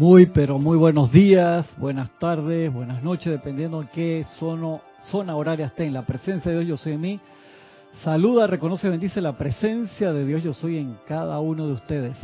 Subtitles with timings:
[0.00, 5.66] Muy, pero muy buenos días, buenas tardes, buenas noches, dependiendo en qué zona, zona horaria
[5.66, 5.90] esté.
[5.90, 7.20] La presencia de Dios, yo soy en mí.
[8.02, 12.16] Saluda, reconoce, bendice la presencia de Dios, yo soy en cada uno de ustedes.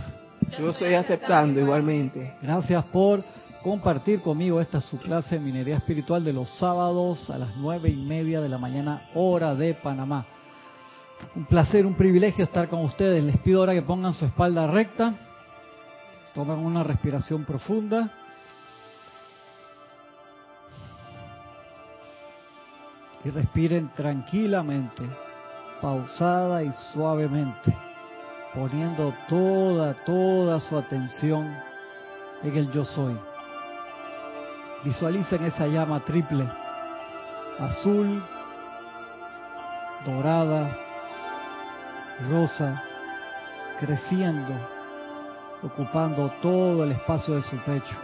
[0.59, 2.33] Yo estoy aceptando igualmente.
[2.41, 3.22] Gracias por
[3.62, 7.97] compartir conmigo esta su clase de minería espiritual de los sábados a las nueve y
[7.97, 10.24] media de la mañana, hora de Panamá.
[11.35, 13.22] Un placer, un privilegio estar con ustedes.
[13.22, 15.13] Les pido ahora que pongan su espalda recta
[16.37, 18.10] Tomen una respiración profunda.
[23.24, 25.02] Y respiren tranquilamente,
[25.80, 27.74] pausada y suavemente,
[28.52, 31.56] poniendo toda, toda su atención
[32.42, 33.16] en el yo soy.
[34.84, 36.46] Visualicen esa llama triple,
[37.58, 38.22] azul,
[40.05, 40.77] dorada,
[42.28, 42.82] rosa,
[43.80, 44.75] creciendo
[45.66, 47.97] ocupando todo el espacio de su pecho,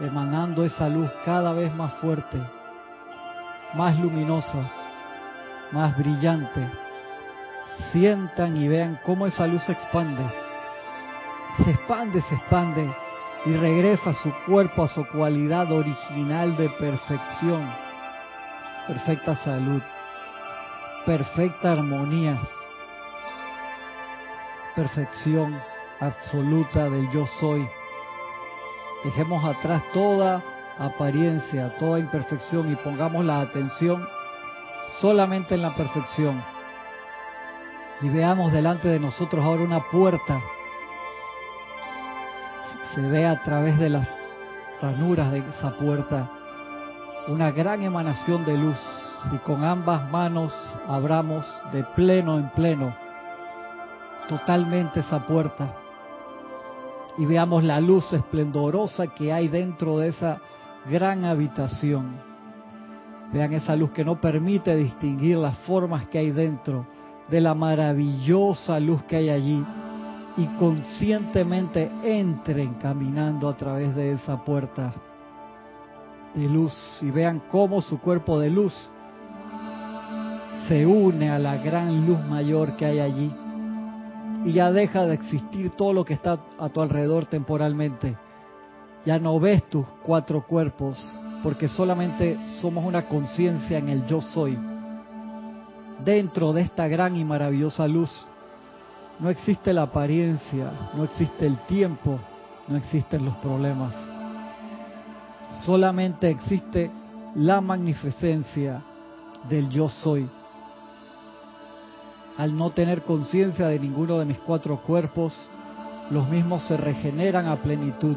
[0.00, 2.38] emanando esa luz cada vez más fuerte,
[3.74, 4.70] más luminosa,
[5.72, 6.70] más brillante.
[7.92, 10.24] Sientan y vean cómo esa luz se expande,
[11.64, 12.94] se expande, se expande
[13.46, 17.68] y regresa su cuerpo, a su cualidad original de perfección,
[18.86, 19.82] perfecta salud,
[21.04, 22.38] perfecta armonía,
[24.74, 25.60] perfección
[26.00, 27.66] absoluta del yo soy.
[29.04, 30.42] Dejemos atrás toda
[30.78, 34.06] apariencia, toda imperfección y pongamos la atención
[35.00, 36.42] solamente en la perfección.
[38.00, 40.40] Y veamos delante de nosotros ahora una puerta.
[42.94, 44.08] Se ve a través de las
[44.80, 46.30] ranuras de esa puerta
[47.26, 48.78] una gran emanación de luz
[49.32, 50.54] y con ambas manos
[50.88, 52.94] abramos de pleno en pleno
[54.28, 55.74] totalmente esa puerta
[57.18, 60.40] y veamos la luz esplendorosa que hay dentro de esa
[60.88, 62.16] gran habitación.
[63.32, 66.86] Vean esa luz que no permite distinguir las formas que hay dentro
[67.28, 69.64] de la maravillosa luz que hay allí
[70.36, 74.94] y conscientemente entren caminando a través de esa puerta
[76.34, 78.90] de luz y vean cómo su cuerpo de luz
[80.68, 83.32] se une a la gran luz mayor que hay allí
[84.44, 88.16] y ya deja de existir todo lo que está a tu alrededor temporalmente.
[89.04, 90.98] Ya no ves tus cuatro cuerpos
[91.42, 94.58] porque solamente somos una conciencia en el yo soy.
[96.04, 98.28] Dentro de esta gran y maravillosa luz
[99.18, 102.18] no existe la apariencia, no existe el tiempo,
[102.68, 103.94] no existen los problemas.
[105.64, 106.90] Solamente existe
[107.34, 108.82] la magnificencia
[109.48, 110.28] del yo soy
[112.38, 115.50] al no tener conciencia de ninguno de mis cuatro cuerpos,
[116.08, 118.16] los mismos se regeneran a plenitud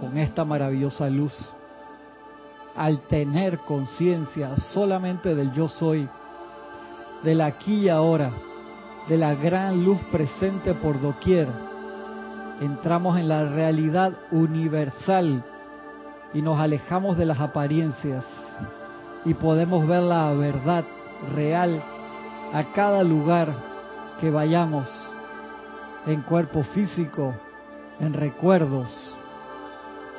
[0.00, 1.52] con esta maravillosa luz.
[2.76, 6.08] Al tener conciencia solamente del yo soy,
[7.22, 8.32] del aquí y ahora,
[9.08, 11.46] de la gran luz presente por doquier,
[12.60, 15.44] entramos en la realidad universal
[16.34, 18.24] y nos alejamos de las apariencias
[19.24, 20.84] y podemos ver la verdad
[21.36, 21.84] real
[22.52, 23.54] a cada lugar
[24.20, 24.88] que vayamos,
[26.06, 27.34] en cuerpo físico,
[27.98, 29.14] en recuerdos,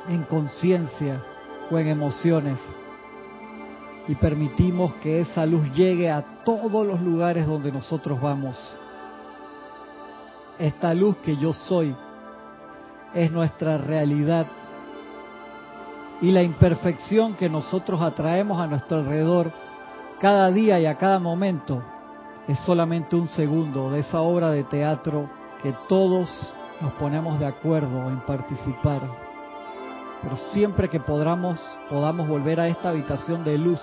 [0.08, 1.22] en conciencia
[1.70, 2.58] o en emociones.
[4.08, 8.76] Y permitimos que esa luz llegue a todos los lugares donde nosotros vamos.
[10.58, 11.94] Esta luz que yo soy
[13.14, 14.46] es nuestra realidad
[16.20, 19.52] y la imperfección que nosotros atraemos a nuestro alrededor
[20.20, 21.82] cada día y a cada momento
[22.46, 25.30] es solamente un segundo de esa obra de teatro
[25.62, 29.00] que todos nos ponemos de acuerdo en participar.
[30.22, 33.80] Pero siempre que podamos, podamos volver a esta habitación de luz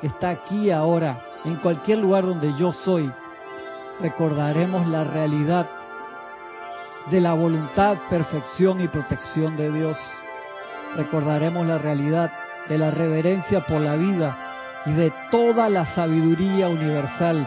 [0.00, 3.12] que está aquí ahora, en cualquier lugar donde yo soy,
[4.00, 5.66] recordaremos la realidad
[7.10, 9.98] de la voluntad, perfección y protección de Dios.
[10.96, 12.32] Recordaremos la realidad
[12.68, 14.36] de la reverencia por la vida
[14.86, 17.46] y de toda la sabiduría universal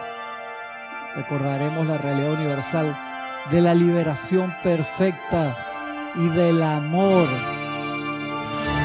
[1.18, 2.96] recordaremos la realidad universal
[3.50, 5.58] de la liberación perfecta
[6.16, 7.28] y del amor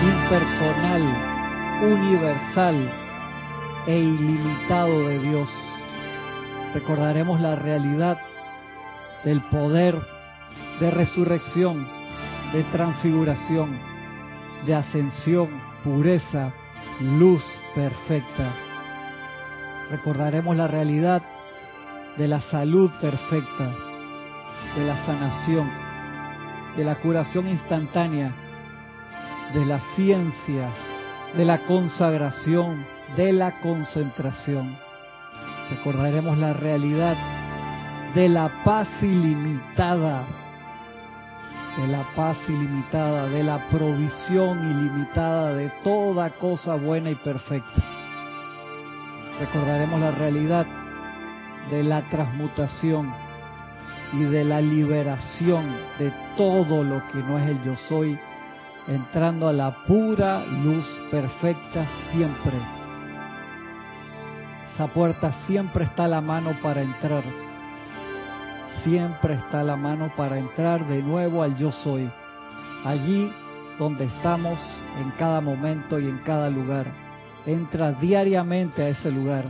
[0.03, 1.03] impersonal,
[1.83, 2.91] universal
[3.87, 5.51] e ilimitado de Dios.
[6.75, 8.19] Recordaremos la realidad
[9.25, 10.01] del poder
[10.81, 11.87] de resurrección,
[12.55, 13.79] de transfiguración,
[14.65, 15.49] de ascensión,
[15.85, 16.51] pureza,
[17.19, 17.45] luz
[17.75, 18.53] perfecta.
[19.91, 21.23] Recordaremos la realidad
[22.17, 23.71] de la salud perfecta,
[24.77, 25.71] de la sanación,
[26.77, 28.33] de la curación instantánea
[29.53, 30.69] de la ciencia,
[31.37, 32.87] de la consagración,
[33.17, 34.77] de la concentración.
[35.71, 37.17] Recordaremos la realidad
[38.15, 40.25] de la paz ilimitada,
[41.77, 47.83] de la paz ilimitada, de la provisión ilimitada de toda cosa buena y perfecta.
[49.41, 50.67] Recordaremos la realidad
[51.71, 53.13] de la transmutación
[54.13, 55.65] y de la liberación
[55.99, 58.19] de todo lo que no es el yo soy,
[58.89, 62.53] entrando a la pura luz perfecta siempre.
[64.75, 67.23] Esa puerta siempre está a la mano para entrar.
[68.85, 72.11] Siempre está a la mano para entrar de nuevo al yo soy.
[72.85, 73.31] Allí
[73.79, 74.59] donde estamos
[74.99, 76.87] en cada momento y en cada lugar.
[77.47, 79.45] Entra diariamente a ese lugar,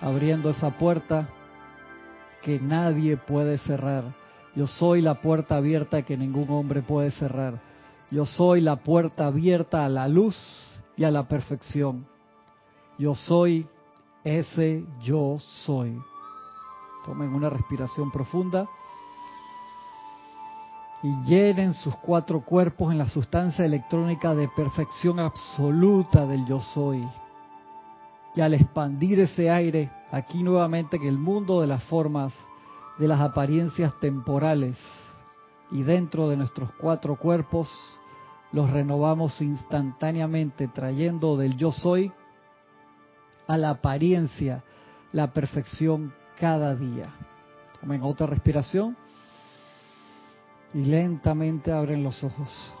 [0.00, 1.28] abriendo esa puerta
[2.42, 4.04] que nadie puede cerrar.
[4.54, 7.60] Yo soy la puerta abierta que ningún hombre puede cerrar.
[8.10, 10.36] Yo soy la puerta abierta a la luz
[10.96, 12.06] y a la perfección.
[12.98, 13.66] Yo soy
[14.24, 16.00] ese yo soy.
[17.04, 18.66] Tomen una respiración profunda
[21.02, 27.06] y llenen sus cuatro cuerpos en la sustancia electrónica de perfección absoluta del yo soy.
[28.34, 32.32] Y al expandir ese aire, aquí nuevamente que el mundo de las formas,
[32.98, 34.76] de las apariencias temporales
[35.70, 37.70] y dentro de nuestros cuatro cuerpos,
[38.52, 42.12] los renovamos instantáneamente trayendo del yo soy
[43.46, 44.62] a la apariencia,
[45.12, 47.10] la perfección cada día.
[47.80, 48.96] Tomen otra respiración
[50.74, 52.72] y lentamente abren los ojos.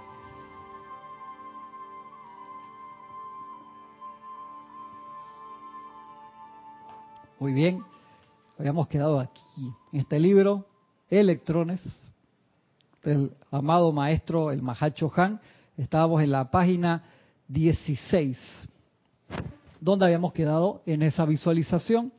[7.40, 7.78] Muy bien,
[8.58, 9.40] habíamos quedado aquí,
[9.92, 10.66] en este libro,
[11.08, 11.80] Electrones,
[13.04, 15.40] del amado maestro, el Mahacho Han.
[15.76, 17.04] Estábamos en la página
[17.46, 18.36] 16,
[19.80, 22.12] donde habíamos quedado en esa visualización.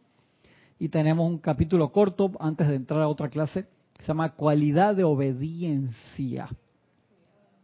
[0.80, 4.95] Y tenemos un capítulo corto antes de entrar a otra clase, que se llama Cualidad
[4.95, 6.48] de Obediencia.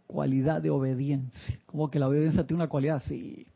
[0.08, 1.58] Cualidad de obediencia.
[1.68, 3.48] Como que la obediencia tiene una cualidad así.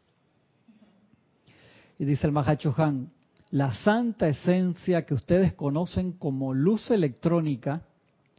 [1.98, 3.12] Y dice el Mahacho Han,
[3.52, 7.82] la santa esencia que ustedes conocen como luz electrónica,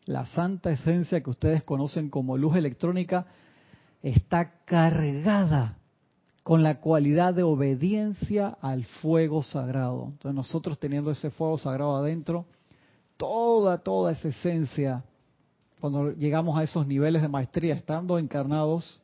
[0.06, 3.26] la santa esencia que ustedes conocen como luz electrónica,
[4.02, 5.76] está cargada
[6.42, 10.04] con la cualidad de obediencia al fuego sagrado.
[10.12, 12.46] Entonces nosotros teniendo ese fuego sagrado adentro,
[13.16, 15.04] toda, toda esa esencia,
[15.80, 19.00] cuando llegamos a esos niveles de maestría, estando encarnados,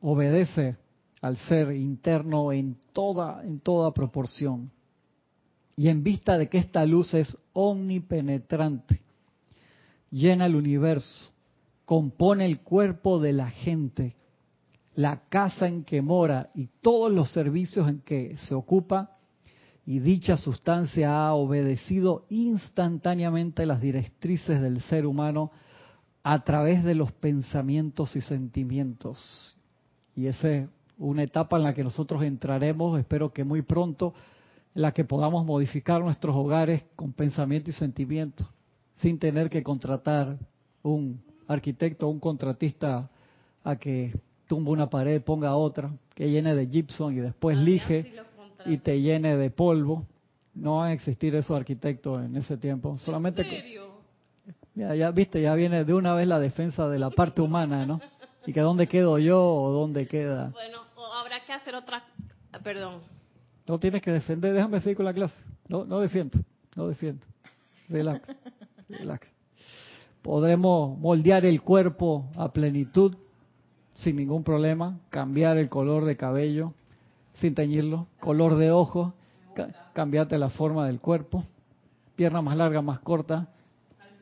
[0.00, 0.76] obedece
[1.22, 4.70] al ser interno en toda, en toda proporción.
[5.76, 9.00] Y en vista de que esta luz es omnipenetrante,
[10.10, 11.30] llena el universo,
[11.86, 14.16] compone el cuerpo de la gente,
[14.94, 19.16] la casa en que mora y todos los servicios en que se ocupa,
[19.86, 25.50] y dicha sustancia ha obedecido instantáneamente las directrices del ser humano
[26.22, 29.56] a través de los pensamientos y sentimientos.
[30.14, 34.14] Y ese una etapa en la que nosotros entraremos, espero que muy pronto,
[34.74, 38.48] en la que podamos modificar nuestros hogares con pensamiento y sentimiento,
[38.96, 40.38] sin tener que contratar
[40.82, 43.10] un arquitecto o un contratista
[43.64, 44.12] a que
[44.46, 48.12] tumba una pared, ponga otra, que llene de gypsum y después lige
[48.66, 50.06] y te llene de polvo.
[50.54, 52.96] No van a existir esos arquitectos en ese tiempo.
[52.98, 53.46] Solamente
[54.74, 58.00] ya, ya viste, ya viene de una vez la defensa de la parte humana, ¿no?
[58.46, 60.50] Y que dónde quedo yo o dónde queda.
[60.50, 60.78] Bueno,
[61.14, 62.04] habrá que hacer otra.
[62.62, 63.00] Perdón.
[63.66, 65.42] No tienes que defender, déjame seguir con la clase.
[65.68, 66.38] No, no defiendo,
[66.76, 67.24] no defiendo.
[67.88, 68.28] Relax,
[68.88, 69.28] relax.
[70.22, 73.16] Podremos moldear el cuerpo a plenitud
[73.94, 76.74] sin ningún problema, cambiar el color de cabello
[77.34, 79.14] sin teñirlo, color de ojo,
[79.92, 81.44] cambiarte la forma del cuerpo,
[82.16, 83.48] pierna más larga, más corta,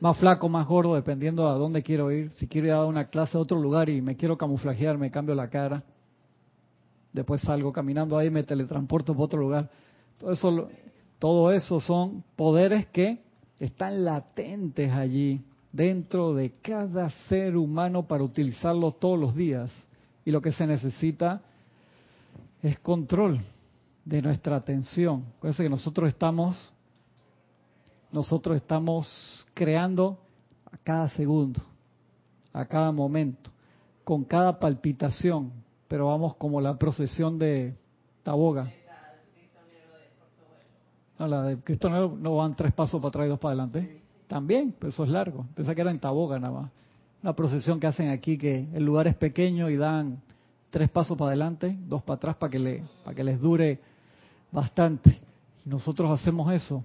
[0.01, 2.31] más flaco, más gordo, dependiendo a dónde quiero ir.
[2.31, 5.35] Si quiero ir a una clase a otro lugar y me quiero camuflajear, me cambio
[5.35, 5.83] la cara.
[7.13, 9.69] Después salgo caminando ahí, me teletransporto para otro lugar.
[10.19, 10.69] Todo eso,
[11.19, 13.21] todo eso son poderes que
[13.59, 15.39] están latentes allí,
[15.71, 19.71] dentro de cada ser humano para utilizarlos todos los días.
[20.25, 21.43] Y lo que se necesita
[22.63, 23.39] es control
[24.03, 25.25] de nuestra atención.
[25.37, 26.73] Acuérdense que nosotros estamos
[28.11, 30.17] nosotros estamos creando
[30.71, 31.61] a cada segundo,
[32.53, 33.49] a cada momento,
[34.03, 35.51] con cada palpitación,
[35.87, 37.75] pero vamos como la procesión de
[38.23, 38.71] Taboga.
[41.19, 44.01] No, la de Cristo no van tres pasos para atrás y dos para adelante.
[44.27, 45.45] También, pero eso es largo.
[45.53, 46.71] Pensé que era en Taboga nada más.
[47.21, 50.21] una procesión que hacen aquí que el lugar es pequeño y dan
[50.69, 53.79] tres pasos para adelante, dos para atrás para que, le, para que les dure
[54.51, 55.19] bastante.
[55.65, 56.83] Y nosotros hacemos eso.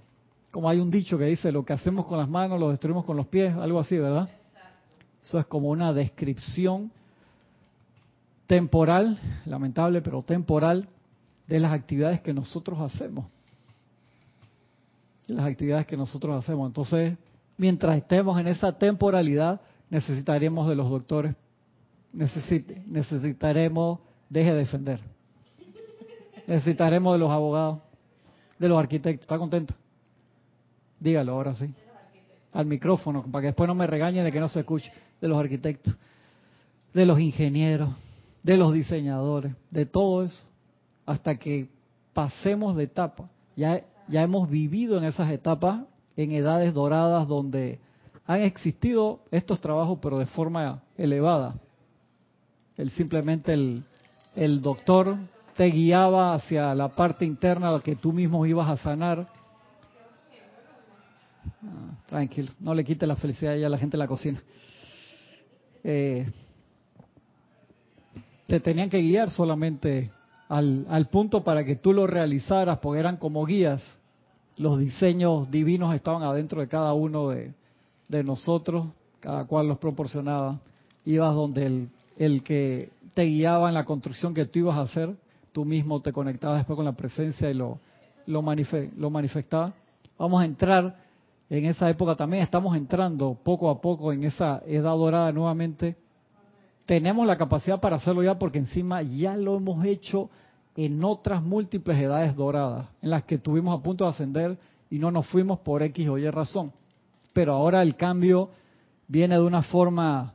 [0.51, 3.17] Como hay un dicho que dice, lo que hacemos con las manos lo destruimos con
[3.17, 4.29] los pies, algo así, ¿verdad?
[5.21, 6.91] Eso es como una descripción
[8.47, 10.87] temporal, lamentable, pero temporal,
[11.47, 13.25] de las actividades que nosotros hacemos.
[15.27, 16.67] Las actividades que nosotros hacemos.
[16.67, 17.17] Entonces,
[17.57, 21.35] mientras estemos en esa temporalidad, necesitaremos de los doctores,
[22.13, 23.99] necesitaremos,
[24.29, 25.01] deje de defender,
[26.47, 27.79] necesitaremos de los abogados,
[28.57, 29.23] de los arquitectos.
[29.23, 29.73] ¿Está contento?
[30.99, 31.73] Dígalo ahora sí.
[32.53, 34.91] Al micrófono, para que después no me regañen de que no se escuche.
[35.21, 35.95] De los arquitectos,
[36.93, 37.89] de los ingenieros,
[38.43, 40.43] de los diseñadores, de todo eso,
[41.05, 41.69] hasta que
[42.13, 43.29] pasemos de etapa.
[43.55, 45.85] Ya, ya hemos vivido en esas etapas,
[46.15, 47.79] en edades doradas, donde
[48.25, 51.55] han existido estos trabajos, pero de forma elevada.
[52.75, 53.83] El, simplemente el,
[54.35, 55.17] el doctor
[55.55, 59.27] te guiaba hacia la parte interna que tú mismo ibas a sanar.
[62.07, 64.41] Tranquilo, no le quite la felicidad a la gente de la cocina.
[65.83, 66.29] Eh,
[68.47, 70.11] te tenían que guiar solamente
[70.47, 73.83] al, al punto para que tú lo realizaras, porque eran como guías.
[74.57, 77.53] Los diseños divinos estaban adentro de cada uno de,
[78.07, 78.87] de nosotros,
[79.19, 80.59] cada cual los proporcionaba.
[81.05, 85.15] Ibas donde el, el que te guiaba en la construcción que tú ibas a hacer,
[85.51, 87.79] tú mismo te conectabas después con la presencia y lo,
[88.25, 88.41] lo,
[88.97, 89.73] lo manifestaba.
[90.17, 91.06] Vamos a entrar
[91.49, 95.95] en esa época también, estamos entrando poco a poco en esa edad dorada nuevamente.
[96.85, 100.29] Tenemos la capacidad para hacerlo ya porque encima ya lo hemos hecho
[100.75, 104.57] en otras múltiples edades doradas, en las que estuvimos a punto de ascender
[104.89, 106.71] y no nos fuimos por X o Y razón
[107.37, 108.49] pero ahora el cambio
[109.07, 110.33] viene de una forma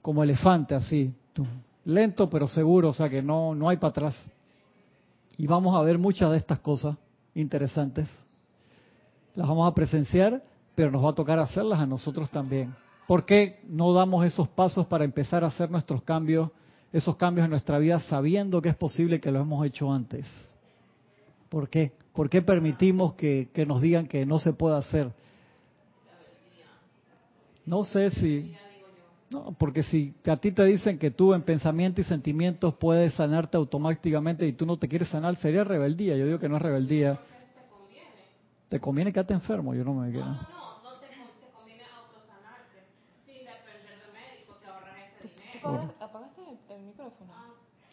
[0.00, 1.12] como elefante, así,
[1.84, 4.30] lento pero seguro, o sea que no, no hay para atrás.
[5.36, 6.96] Y vamos a ver muchas de estas cosas
[7.34, 8.08] interesantes.
[9.36, 10.42] Las vamos a presenciar,
[10.74, 12.74] pero nos va a tocar hacerlas a nosotros también.
[13.06, 16.50] ¿Por qué no damos esos pasos para empezar a hacer nuestros cambios,
[16.92, 20.26] esos cambios en nuestra vida, sabiendo que es posible que lo hemos hecho antes?
[21.50, 21.92] ¿Por qué?
[22.14, 25.12] ¿Por qué permitimos que, nos digan que no se puede hacer?
[27.66, 28.56] No sé si...
[29.28, 33.56] No, porque si a ti te dicen que tú en pensamiento y sentimientos puedes sanarte
[33.56, 36.16] automáticamente y tú no te quieres sanar, sería rebeldía.
[36.16, 37.18] Yo digo que no es rebeldía.
[38.68, 40.26] Te conviene quedarte enfermo, yo no me quiero.
[40.26, 42.82] No, no, no, te, te conviene autosanarte
[43.24, 45.94] sin depender de médicos, te ahorras ese dinero.
[46.00, 47.32] ¿Apagaste el, micrófono?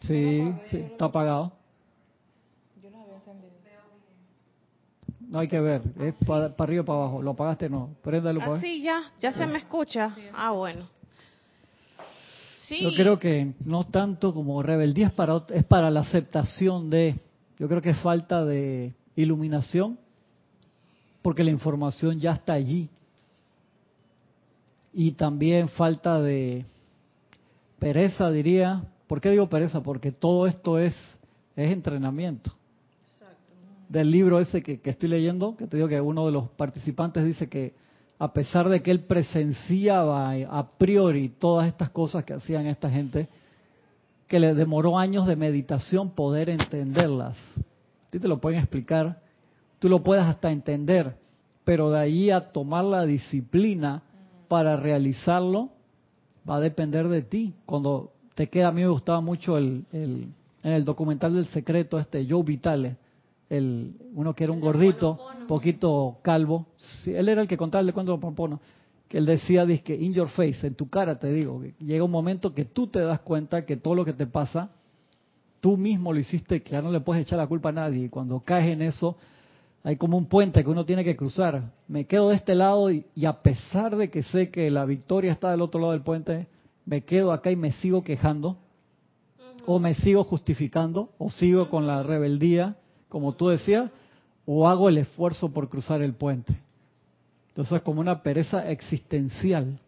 [0.00, 1.52] Sí, sí, está apagado.
[2.82, 3.54] Yo no había encendido.
[5.28, 7.22] No hay que ver, es para arriba o para abajo.
[7.22, 7.96] ¿Lo apagaste no?
[8.02, 10.14] Préndalo para Ah, sí, ya, ya se me escucha.
[10.32, 10.86] Ah, bueno.
[12.58, 12.80] Sí.
[12.80, 17.16] Yo creo que no tanto como rebeldía es para, es para la aceptación de,
[17.58, 19.98] yo creo que es falta de iluminación,
[21.24, 22.90] porque la información ya está allí.
[24.92, 26.66] Y también falta de
[27.78, 28.84] pereza, diría.
[29.06, 29.82] ¿Por qué digo pereza?
[29.82, 30.94] Porque todo esto es,
[31.56, 32.52] es entrenamiento
[33.88, 37.48] del libro ese que, estoy leyendo, que te digo que uno de los participantes dice
[37.48, 37.72] que
[38.18, 43.28] a pesar de que él presenciaba a priori todas estas cosas que hacían esta gente,
[44.28, 47.38] que le demoró años de meditación poder entenderlas.
[47.56, 49.23] A ti te lo pueden explicar,
[49.78, 51.16] tú lo puedes hasta entender,
[51.64, 54.02] pero de ahí a tomar la disciplina
[54.48, 55.70] para realizarlo
[56.48, 57.54] va a depender de ti.
[57.66, 60.28] Cuando te queda, a mí me gustaba mucho el, el,
[60.62, 62.96] en el documental del secreto este, Joe Vitale,
[63.48, 66.66] el, uno que era un gordito, poquito calvo,
[67.06, 68.58] él era el que contaba el cuento de
[69.08, 72.10] que él decía, que in your face, en tu cara te digo, que llega un
[72.10, 74.70] momento que tú te das cuenta que todo lo que te pasa,
[75.60, 78.08] tú mismo lo hiciste, que ya no le puedes echar la culpa a nadie, y
[78.08, 79.16] cuando caes en eso,
[79.84, 81.70] hay como un puente que uno tiene que cruzar.
[81.88, 85.30] Me quedo de este lado y, y a pesar de que sé que la victoria
[85.30, 86.48] está del otro lado del puente,
[86.86, 88.56] me quedo acá y me sigo quejando,
[89.66, 92.76] o me sigo justificando, o sigo con la rebeldía,
[93.10, 93.90] como tú decías,
[94.46, 96.54] o hago el esfuerzo por cruzar el puente.
[97.48, 99.78] Entonces es como una pereza existencial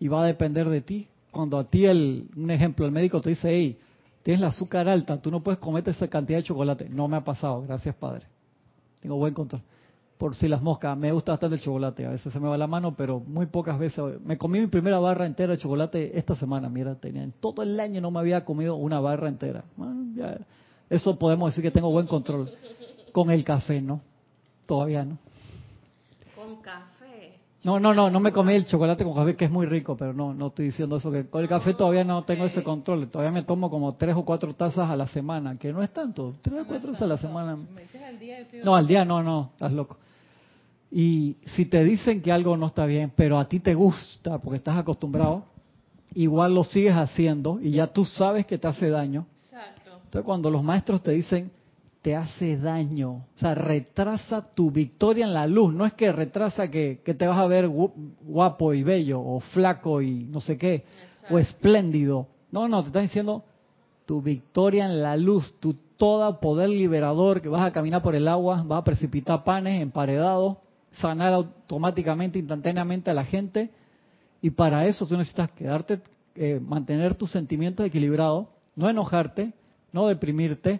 [0.00, 1.06] y va a depender de ti.
[1.30, 3.78] Cuando a ti, el, un ejemplo, el médico te dice, hey,
[4.22, 6.88] tienes la azúcar alta, tú no puedes cometer esa cantidad de chocolate.
[6.88, 8.26] No me ha pasado, gracias Padre.
[9.00, 9.62] Tengo buen control.
[10.18, 12.66] Por si las moscas, me gusta bastante el chocolate, a veces se me va la
[12.66, 14.02] mano, pero muy pocas veces.
[14.24, 17.78] Me comí mi primera barra entera de chocolate esta semana, mira, tenía en todo el
[17.78, 19.64] año no me había comido una barra entera.
[20.14, 20.38] Ya,
[20.88, 22.50] eso podemos decir que tengo buen control.
[23.12, 24.00] Con el café, ¿no?
[24.66, 25.18] Todavía no.
[26.34, 26.95] Con café.
[27.66, 30.12] No, no, no, no me comí el chocolate con café, que es muy rico, pero
[30.12, 31.10] no, no estoy diciendo eso.
[31.10, 33.08] que Con el café todavía no tengo ese control.
[33.08, 36.36] Todavía me tomo como tres o cuatro tazas a la semana, que no es tanto.
[36.42, 37.58] Tres o cuatro tazas a la semana.
[38.62, 39.96] No, al día no, no, estás loco.
[40.92, 44.58] Y si te dicen que algo no está bien, pero a ti te gusta porque
[44.58, 45.42] estás acostumbrado,
[46.14, 49.26] igual lo sigues haciendo y ya tú sabes que te hace daño.
[49.42, 49.90] Exacto.
[50.04, 51.50] Entonces cuando los maestros te dicen,
[52.06, 56.70] te hace daño, o sea, retrasa tu victoria en la luz, no es que retrasa
[56.70, 60.56] que, que te vas a ver gu- guapo y bello, o flaco y no sé
[60.56, 60.84] qué,
[61.28, 62.28] o espléndido.
[62.52, 63.42] No, no, te están diciendo
[64.04, 68.28] tu victoria en la luz, tu todo poder liberador, que vas a caminar por el
[68.28, 70.58] agua, vas a precipitar panes emparedados,
[70.92, 73.70] sanar automáticamente, instantáneamente a la gente,
[74.40, 75.98] y para eso tú necesitas quedarte,
[76.36, 78.46] eh, mantener tus sentimientos equilibrados,
[78.76, 79.52] no enojarte,
[79.92, 80.78] no deprimirte,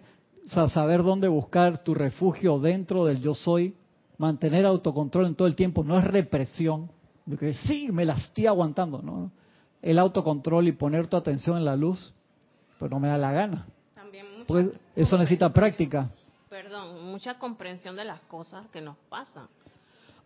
[0.49, 3.75] sea, saber dónde buscar tu refugio dentro del yo soy,
[4.17, 6.89] mantener autocontrol en todo el tiempo, no es represión,
[7.25, 9.31] de que sí, me la estoy aguantando, no.
[9.81, 12.13] El autocontrol y poner tu atención en la luz,
[12.79, 13.67] pues no me da la gana.
[13.93, 16.09] También Pues eso necesita práctica.
[16.49, 19.47] perdón, mucha comprensión de las cosas que nos pasan.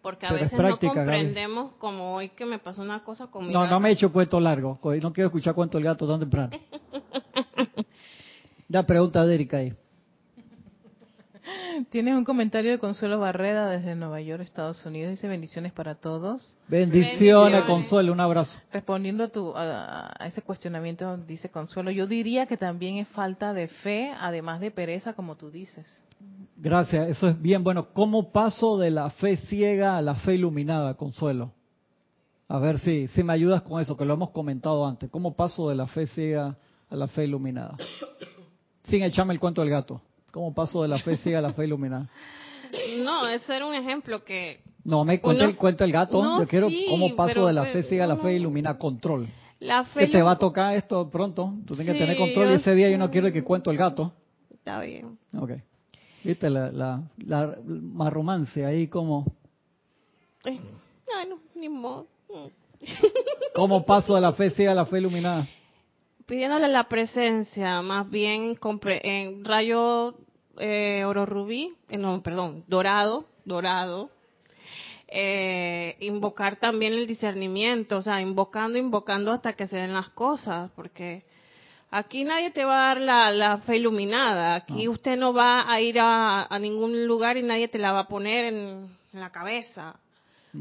[0.02, 1.06] Porque a Pero veces práctica, no Gaby.
[1.10, 4.12] comprendemos como hoy que me pasó una cosa con mi No, no me he hecho
[4.12, 4.80] cuento largo.
[4.84, 6.52] No quiero escuchar cuento del gato tan temprano.
[8.68, 9.74] Ya pregunta de Erika ahí.
[11.90, 15.12] Tienes un comentario de Consuelo Barreda desde Nueva York, Estados Unidos.
[15.12, 16.58] Dice bendiciones para todos.
[16.68, 17.64] Bendiciones, Bendiciones.
[17.64, 18.60] Consuelo, un abrazo.
[18.72, 23.54] Respondiendo a, tu, a, a ese cuestionamiento, dice Consuelo, yo diría que también es falta
[23.54, 25.86] de fe, además de pereza, como tú dices.
[26.58, 27.88] Gracias, eso es bien bueno.
[27.94, 31.52] ¿Cómo paso de la fe ciega a la fe iluminada, Consuelo?
[32.48, 35.10] A ver si, si me ayudas con eso, que lo hemos comentado antes.
[35.10, 36.58] ¿Cómo paso de la fe ciega
[36.90, 37.78] a la fe iluminada?
[38.84, 40.02] Sin echarme el cuento del gato.
[40.32, 42.10] ¿Cómo paso de la fe ciega a la fe iluminada?
[43.04, 46.24] No, ese era un ejemplo que No, me cuenta Uno- el cuento del gato.
[46.24, 48.78] No, Yo quiero sí, cómo paso pero de la fe- ciega a la fe iluminada.
[48.78, 49.28] Control.
[49.60, 51.54] la fe Que te va a tocar esto pronto.
[51.68, 53.78] Tú tienes que tener Sí, control y ese día yo no quiero que cuento el
[53.78, 54.14] gato.
[54.54, 55.18] Está bien.
[55.38, 55.52] Ok.
[56.24, 59.26] ¿Viste la, la, la más romance ahí como...
[60.46, 60.62] Ay,
[61.28, 62.08] no, ni modo.
[63.54, 65.46] ¿Cómo paso de la fe ciega a la fe iluminada?
[66.32, 70.16] Pidiéndole la presencia, más bien en rayo
[70.58, 74.10] eh, oro rubí, eh, no, perdón, dorado, dorado.
[75.10, 80.72] Eh, invocar también el discernimiento, o sea, invocando, invocando hasta que se den las cosas,
[80.74, 81.26] porque
[81.90, 85.82] aquí nadie te va a dar la, la fe iluminada, aquí usted no va a
[85.82, 89.32] ir a, a ningún lugar y nadie te la va a poner en, en la
[89.34, 90.00] cabeza.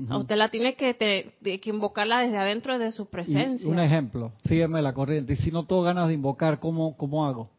[0.09, 3.69] A Usted la tiene que, te- que invocarla desde adentro de su Y presencia.
[3.69, 5.33] un ejemplo, sígueme la corriente.
[5.33, 7.51] Y si no tengo ganas de invocar, ¿cómo, cómo hago?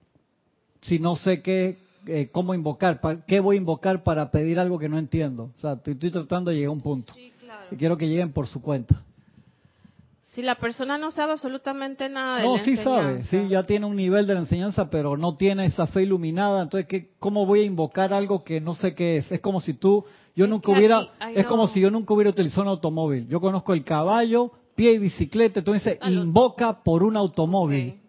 [0.81, 4.79] Si no sé qué, eh, cómo invocar, pa- ¿qué voy a invocar para pedir algo
[4.79, 5.51] que no entiendo?
[5.57, 7.13] O sea, estoy, estoy tratando de llegar a un punto.
[7.13, 7.65] Sí, claro.
[7.69, 9.03] Y quiero que lleguen por su cuenta.
[10.23, 13.85] Si la persona no sabe absolutamente nada de No, la sí sabe, sí, ya tiene
[13.85, 16.61] un nivel de la enseñanza, pero no tiene esa fe iluminada.
[16.63, 19.29] Entonces, ¿qué, ¿cómo voy a invocar algo que no sé qué es?
[19.29, 22.29] Es como si tú, yo nunca que hubiera, aquí- es como si yo nunca hubiera
[22.29, 23.27] utilizado un automóvil.
[23.27, 25.59] Yo conozco el caballo, pie y bicicleta.
[25.59, 27.99] Entonces, lo- invoca por un automóvil.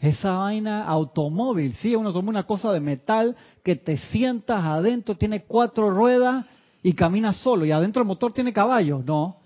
[0.00, 5.42] Esa vaina automóvil, sí, uno toma una cosa de metal que te sientas adentro, tiene
[5.42, 6.46] cuatro ruedas
[6.84, 7.64] y camina solo.
[7.66, 9.36] Y adentro el motor tiene caballo, no,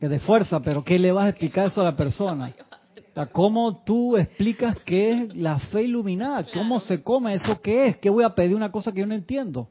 [0.00, 2.52] que de fuerza, pero ¿qué le vas a explicar eso a la persona?
[3.32, 6.44] ¿Cómo tú explicas qué es la fe iluminada?
[6.52, 7.60] ¿Cómo se come eso?
[7.62, 7.96] ¿Qué es?
[7.98, 9.68] ¿Qué voy a pedir una cosa que yo no entiendo?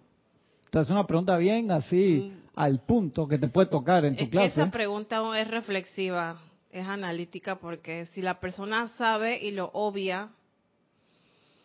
[0.76, 4.32] Entonces, una pregunta bien así al punto que te puede tocar en tu Es que
[4.32, 4.62] clase.
[4.62, 6.36] esa pregunta es reflexiva,
[6.70, 10.32] es analítica, porque si la persona sabe y lo obvia,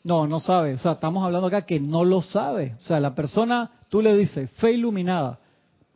[0.04, 0.74] No, no sabe.
[0.74, 2.76] O sea, estamos hablando acá que no lo sabe.
[2.78, 5.40] O sea, la persona, tú le dices, fe iluminada.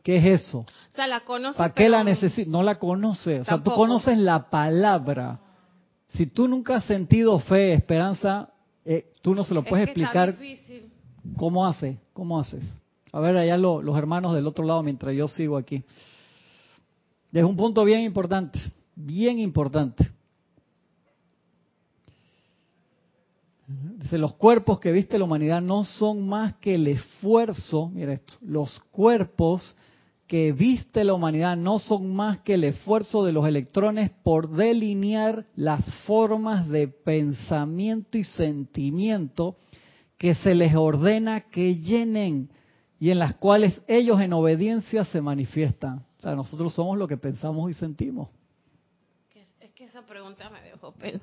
[0.03, 0.59] ¿Qué es eso?
[0.59, 1.57] o sea, la conoce.
[1.57, 2.51] ¿Para qué la necesita?
[2.51, 3.39] No la conoce.
[3.39, 3.77] O sea, tú Tampoco.
[3.77, 5.39] conoces la palabra.
[6.09, 8.49] Si tú nunca has sentido fe, esperanza,
[8.83, 10.91] eh, tú no se lo es puedes que está explicar difícil.
[11.37, 12.61] cómo hace, cómo haces.
[13.15, 15.85] A ver, allá lo- los hermanos del otro lado mientras yo sigo aquí.
[17.31, 18.59] Es un punto bien importante,
[18.93, 20.11] bien importante.
[23.99, 28.33] Dice, los cuerpos que viste la humanidad no son más que el esfuerzo, mira esto,
[28.41, 29.77] los cuerpos
[30.27, 35.45] que viste la humanidad no son más que el esfuerzo de los electrones por delinear
[35.55, 39.55] las formas de pensamiento y sentimiento
[40.17, 42.49] que se les ordena que llenen
[42.99, 45.99] y en las cuales ellos en obediencia se manifiestan.
[46.17, 48.29] O sea, nosotros somos lo que pensamos y sentimos.
[49.59, 51.21] Es que esa pregunta me dejó pensar.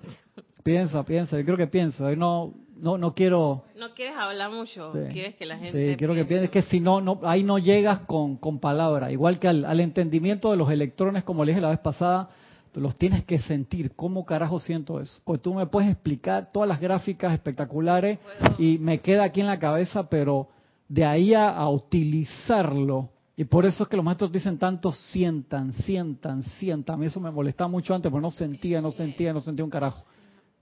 [0.63, 2.15] Piensa, piensa, yo creo que piensa.
[2.15, 3.65] No, no, no quiero...
[3.77, 5.13] No quieres hablar mucho, Sí.
[5.13, 5.91] quieres que la gente...
[5.91, 6.49] Sí, quiero que piense.
[6.49, 9.11] pienses que si no, no, ahí no llegas con, con palabras.
[9.11, 12.29] Igual que al, al entendimiento de los electrones, como le dije la vez pasada,
[12.75, 13.93] los tienes que sentir.
[13.97, 15.21] ¿Cómo carajo siento eso?
[15.25, 18.19] Pues tú me puedes explicar todas las gráficas espectaculares
[18.59, 20.49] y me queda aquí en la cabeza, pero
[20.93, 23.09] de ahí a, a utilizarlo.
[23.35, 26.95] Y por eso es que los maestros dicen tanto sientan, sientan, sientan.
[26.95, 29.71] A mí eso me molestaba mucho antes, porque no sentía, no sentía, no sentía un
[29.71, 30.05] carajo.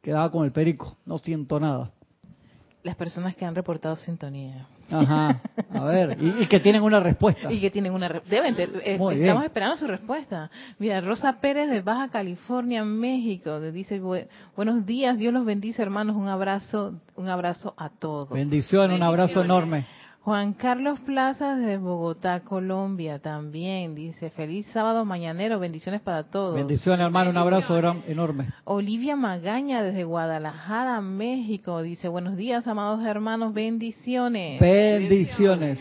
[0.00, 1.90] Quedaba con el perico, no siento nada.
[2.84, 4.68] Las personas que han reportado sintonía.
[4.88, 5.40] Ajá,
[5.72, 7.52] a ver, y, y que tienen una respuesta.
[7.52, 8.08] Y que tienen una...
[8.08, 9.36] Deben, de- eh, estamos bien.
[9.42, 10.48] esperando su respuesta.
[10.78, 16.16] Mira, Rosa Pérez de Baja California, México, dice, "Bu- buenos días, Dios los bendice, hermanos,
[16.16, 18.30] un abrazo, un abrazo a todos.
[18.30, 19.86] Bendición, un abrazo enorme.
[20.22, 26.54] Juan Carlos Plazas de Bogotá, Colombia, también dice, feliz sábado mañanero, bendiciones para todos.
[26.56, 28.48] Bendición, hermano, un abrazo gran- enorme.
[28.64, 34.60] Olivia Magaña desde Guadalajara, México, dice, buenos días, amados hermanos, bendiciones.
[34.60, 35.78] Bendiciones.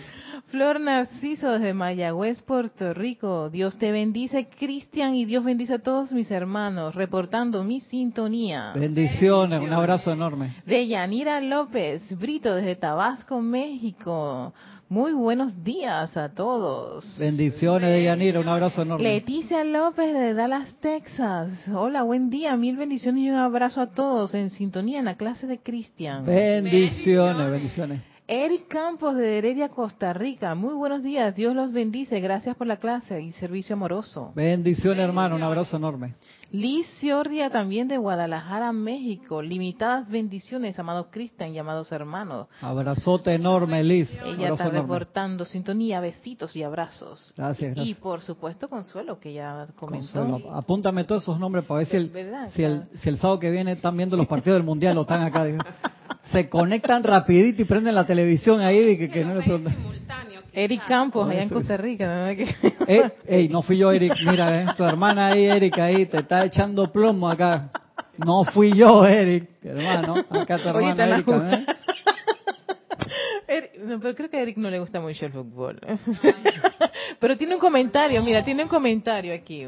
[0.50, 3.52] Flor Narciso desde Mayagüez, Puerto Rico.
[3.52, 8.74] Dios te bendice, Cristian, y Dios bendice a todos mis hermanos, reportando mi sintonía.
[8.74, 10.56] Bendiciones, un abrazo enorme.
[10.66, 14.52] De Yanira López, Brito desde Tabasco, México.
[14.90, 17.16] Muy buenos días a todos.
[17.20, 19.04] Bendiciones de Yanira, un abrazo enorme.
[19.04, 21.52] Leticia López de Dallas, Texas.
[21.72, 25.46] Hola, buen día, mil bendiciones y un abrazo a todos en sintonía en la clase
[25.46, 26.26] de Cristian.
[26.26, 28.02] Bendiciones, bendiciones.
[28.32, 30.54] Eric Campos de Heredia, Costa Rica.
[30.54, 32.20] Muy buenos días, Dios los bendice.
[32.20, 34.32] Gracias por la clase y servicio amoroso.
[34.36, 36.14] Bendiciones, hermano, un abrazo enorme.
[36.52, 39.42] Liz Ciordia también de Guadalajara, México.
[39.42, 42.46] Limitadas bendiciones, amado Cristian y amados hermanos.
[42.62, 44.12] Abrazote enorme, Liz.
[44.24, 44.82] Ella Abrazo está enorme.
[44.82, 47.34] reportando sintonía, besitos y abrazos.
[47.36, 47.98] Gracias, Y gracias.
[47.98, 50.14] por supuesto Consuelo, que ya comentó.
[50.24, 52.12] Consuelo, apúntame todos esos nombres para ver si el,
[52.54, 55.24] si el, si el sábado que viene están viendo los partidos del Mundial o están
[55.24, 55.48] acá.
[56.32, 59.76] Se conectan rapidito y prenden la televisión ahí y que, que no le preguntan.
[59.76, 60.52] Simultáneo, quizás.
[60.54, 61.50] Eric Campos, allá en.
[61.50, 62.32] Costa Rica.
[62.92, 64.16] Eh, ey, no fui yo, Eric.
[64.26, 67.70] Mira, eh, tu hermana ahí, Eric, ahí te está echando plomo acá.
[68.18, 70.26] No fui yo, Eric, hermano.
[70.30, 71.66] Acá tu hermana ¿eh?
[73.48, 75.80] Eric- no, pero creo que a Eric no le gusta mucho el fútbol.
[77.20, 79.68] pero tiene un comentario, mira, tiene un comentario aquí.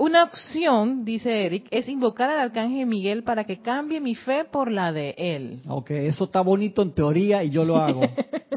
[0.00, 4.70] Una opción, dice Eric, es invocar al arcángel Miguel para que cambie mi fe por
[4.70, 5.60] la de él.
[5.68, 8.00] Ok, eso está bonito en teoría y yo lo hago.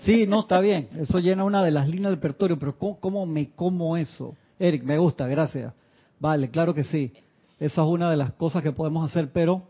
[0.03, 0.89] Sí, no, está bien.
[0.97, 4.35] Eso llena una de las líneas del pertorio, pero ¿cómo, cómo me como eso?
[4.59, 5.73] Eric, me gusta, gracias.
[6.19, 7.11] Vale, claro que sí.
[7.59, 9.63] Esa es una de las cosas que podemos hacer, pero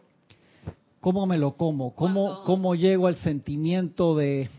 [1.01, 1.93] ¿cómo me lo como?
[1.93, 4.49] ¿Cómo, llego al sentimiento de,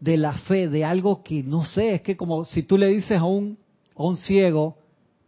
[0.00, 1.94] de la fe, de algo que no sé?
[1.94, 3.56] Es que como si tú le dices a un,
[3.96, 4.76] a un ciego,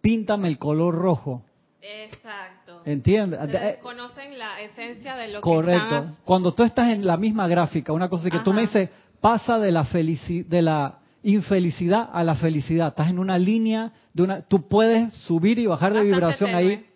[0.02, 1.42] píntame el color rojo.
[1.80, 2.82] Exacto.
[2.84, 3.40] ¿Entiendes?
[3.42, 6.06] Ustedes conocen la esencia de lo que Correcto.
[6.24, 8.60] Cuando tú estás en la misma gráfica, una cosa es que tú Ajá.
[8.60, 12.88] me dices, pasa de la felici- de la infelicidad a la felicidad.
[12.88, 16.62] Estás en una línea de una, tú puedes subir y bajar de Bastante vibración tenue.
[16.72, 16.86] ahí,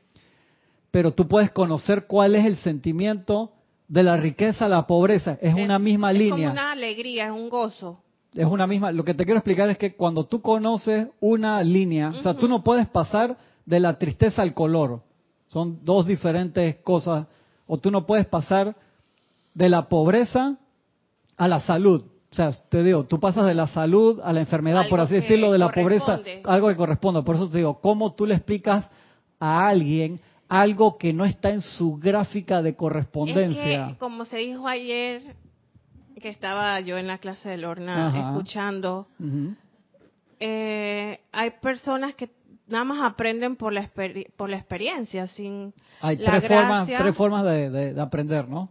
[0.90, 3.52] pero tú puedes conocer cuál es el sentimiento
[3.88, 5.38] de la riqueza, la pobreza.
[5.40, 6.32] Es, una misma es línea.
[6.48, 8.00] como una alegría, es un gozo.
[8.36, 8.92] Es una misma.
[8.92, 12.48] Lo que te quiero explicar es que cuando tú conoces una línea, o sea, tú
[12.48, 15.02] no puedes pasar de la tristeza al color.
[15.48, 17.26] Son dos diferentes cosas.
[17.66, 18.76] O tú no puedes pasar
[19.54, 20.56] de la pobreza
[21.36, 22.04] a la salud.
[22.30, 25.14] O sea, te digo, tú pasas de la salud a la enfermedad, Algo por así
[25.14, 27.22] decirlo, de la pobreza, algo que corresponde.
[27.22, 28.86] Por eso te digo, ¿cómo tú le explicas
[29.40, 33.86] a alguien algo que no está en su gráfica de correspondencia?
[33.86, 35.22] Es que, como se dijo ayer,
[36.20, 38.30] que estaba yo en la clase de Lorna Ajá.
[38.30, 39.06] escuchando,
[40.40, 42.30] eh, hay personas que
[42.68, 43.88] nada más aprenden por la,
[44.36, 48.68] por la experiencia, sin Hay la tres formas, tres formas de, de- de aprender, ¿no?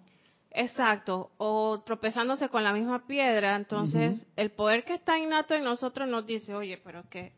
[0.51, 3.55] Exacto, o tropezándose con la misma piedra.
[3.55, 7.33] Entonces, el poder que está innato en nosotros nos dice, oye, pero que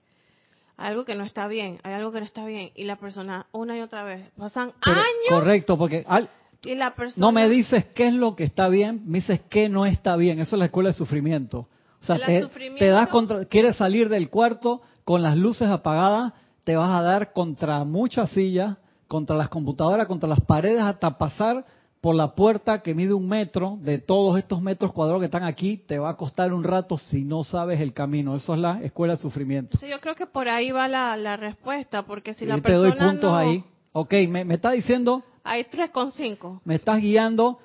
[0.78, 2.70] hay algo que no está bien, hay algo que no está bien.
[2.76, 6.30] Y la persona, una y otra vez, pasan Pero- años Correcto, porque al-
[6.64, 7.26] y la persona...
[7.26, 10.40] no me dices qué es lo que está bien, me dices qué no está bien.
[10.40, 11.68] Eso es la escuela de sufrimiento.
[12.02, 16.34] O sea, te, sufrimiento- te das contra, quieres salir del cuarto con las luces apagadas,
[16.64, 21.66] te vas a dar contra muchas sillas, contra las computadoras, contra las paredes, hasta pasar
[22.02, 25.78] por la puerta que mide un metro, de todos estos metros cuadrados que están aquí,
[25.78, 28.36] te va a costar un rato si no sabes el camino.
[28.36, 29.78] Eso es la escuela de sufrimiento.
[29.80, 32.62] Sí, yo creo que por ahí va la, la respuesta, porque si y la te
[32.62, 33.64] persona doy puntos no- ahí.
[33.94, 36.60] Ok, me, me está diciendo Hay 3,5.
[36.66, 37.60] me estás guiando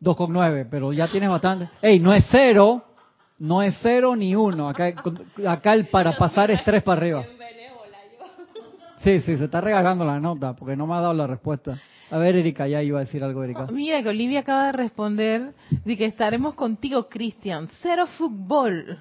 [0.00, 1.68] 2,9, pero ya tienes bastante.
[1.82, 2.84] Ey, no es cero,
[3.40, 4.68] no es cero ni uno.
[4.68, 4.94] Acá,
[5.46, 7.24] acá el para pasar es tres para arriba.
[8.98, 11.80] Sí, sí, se está regalando la nota porque no me ha dado la respuesta.
[12.10, 13.66] A ver, Erika, ya iba a decir algo, Erika.
[13.72, 15.52] Mira que Olivia acaba de responder
[15.84, 17.68] de que estaremos contigo, Cristian.
[17.82, 18.98] Cero fútbol.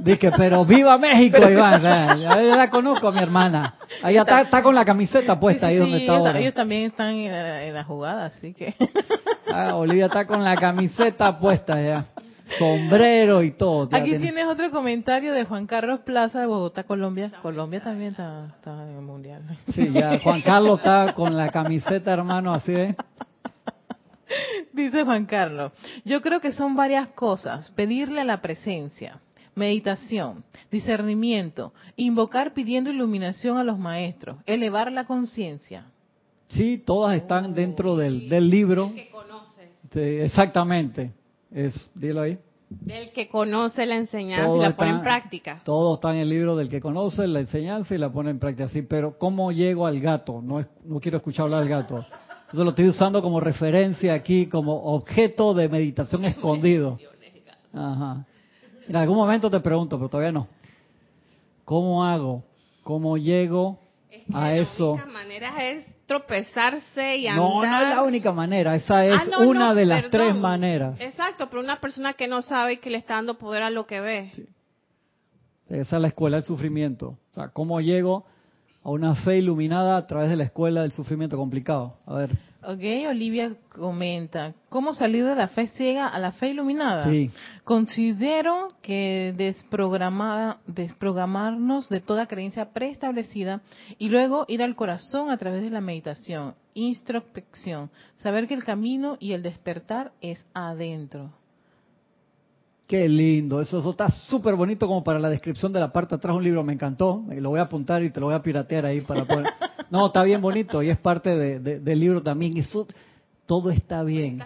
[0.00, 1.82] Dije, pero viva México, Iván.
[2.20, 3.74] Ya, la conozco a mi hermana.
[4.02, 6.38] Ahí está, está con la camiseta puesta Sí, ahí sí, donde está ellos, ahora.
[6.40, 8.74] ellos también están en la, en la jugada, así que...
[9.50, 12.04] Ah, Olivia está con la camiseta puesta ya.
[12.58, 13.88] Sombrero y todo.
[13.92, 17.32] Aquí tiene- tienes otro comentario de Juan Carlos Plaza de Bogotá, Colombia.
[17.42, 19.42] Colombia también está, está en el mundial.
[19.74, 22.94] Sí, ya Juan Carlos está con la camiseta, hermano, así de.
[24.72, 25.72] Dice Juan Carlos,
[26.04, 27.70] yo creo que son varias cosas.
[27.70, 29.18] Pedirle a la presencia,
[29.58, 35.86] meditación, discernimiento, invocar pidiendo iluminación a los maestros, elevar la conciencia.
[36.48, 38.92] Sí, todas están dentro del, del libro.
[38.94, 41.12] que conoce, exactamente.
[41.52, 42.38] Es, dilo ahí.
[42.70, 45.60] del que conoce la enseñanza Todo y la está- pone en práctica.
[45.64, 48.68] Todo está en el libro del que conoce la enseñanza y la pone en práctica.
[48.68, 50.40] Sí, pero ¿cómo llego al gato?
[50.42, 52.04] No, es- no quiero escuchar hablar del gato.
[52.52, 56.98] Eso lo estoy usando como referencia aquí, como objeto de meditación escondido.
[57.74, 58.24] Ajá.
[58.88, 60.48] En algún momento te pregunto, pero todavía no.
[61.64, 62.42] ¿Cómo hago?
[62.82, 63.78] ¿Cómo llego
[64.10, 64.92] Es que a la eso?
[64.92, 67.44] única manera es tropezarse y andar.
[67.44, 68.74] No, no es la única manera.
[68.74, 70.20] Esa es Ah, no, una no, de las perdón.
[70.28, 71.00] tres maneras.
[71.00, 73.86] Exacto, pero una persona que no sabe y que le está dando poder a lo
[73.86, 74.32] que ve.
[75.68, 77.18] Esa es la escuela del sufrimiento.
[77.30, 78.24] O sea, ¿cómo llego
[78.82, 81.98] a una fe iluminada a través de la escuela del sufrimiento complicado?
[82.06, 82.30] A ver.
[82.60, 87.08] Ok, Olivia comenta, ¿cómo salir de la fe ciega a la fe iluminada?
[87.08, 87.30] Sí.
[87.62, 93.62] Considero que desprogramar, desprogramarnos de toda creencia preestablecida
[93.96, 99.18] y luego ir al corazón a través de la meditación, introspección, saber que el camino
[99.20, 101.32] y el despertar es adentro.
[102.88, 106.32] Qué lindo, eso, eso está súper bonito como para la descripción de la parte atrás
[106.32, 108.42] de un libro, me encantó, y lo voy a apuntar y te lo voy a
[108.42, 109.46] piratear ahí para poder...
[109.90, 112.86] No, está bien bonito y es parte de- de- del libro también, eso,
[113.46, 114.38] todo está bien,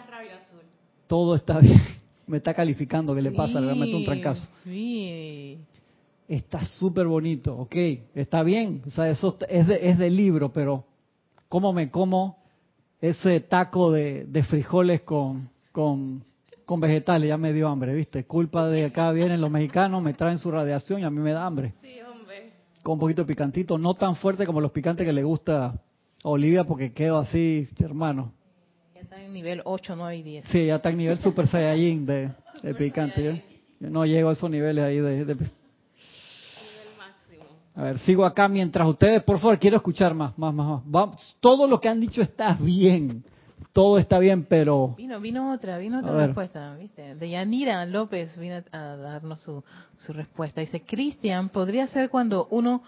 [1.07, 1.81] todo está bien.
[2.26, 3.61] Me está calificando, ¿qué le pasa?
[3.61, 4.48] Le meto un trancazo.
[6.28, 7.74] Está súper bonito, ok,
[8.14, 10.85] está bien, o sea, eso es de, es del libro, pero
[11.48, 12.38] ¿cómo me como
[13.00, 16.22] ese taco de, de frijoles con, con,
[16.72, 17.28] con vegetales?
[17.28, 18.24] Ya me dio hambre, ¿viste?
[18.24, 21.44] Culpa de acá vienen los mexicanos, me traen su radiación y a mí me da
[21.44, 21.74] hambre.
[21.82, 22.50] Sí, hombre.
[22.82, 25.74] Con un poquito de picantito, no tan fuerte como los picantes que le gusta a
[26.22, 28.32] Olivia porque quedo así, hermano.
[28.94, 30.46] Ya está en nivel 8, 9 y 10.
[30.46, 32.30] Sí, ya está en nivel super saiyajin de,
[32.62, 33.22] de picante.
[33.22, 33.32] Yo,
[33.78, 35.50] yo no llego a esos niveles ahí de, de- Nivel
[36.96, 37.44] máximo.
[37.74, 40.82] A ver, sigo acá mientras ustedes, por favor, quiero escuchar más, más, más, más.
[40.87, 43.22] Vamos, todo lo que han dicho está bien,
[43.72, 47.14] todo está bien, pero Vino, vino otra, vino otra respuesta, ¿viste?
[47.14, 49.62] De Yanira López vino a darnos su,
[49.98, 50.61] su respuesta.
[50.61, 52.83] Dice, Cristian, ¿podría ser cuando uno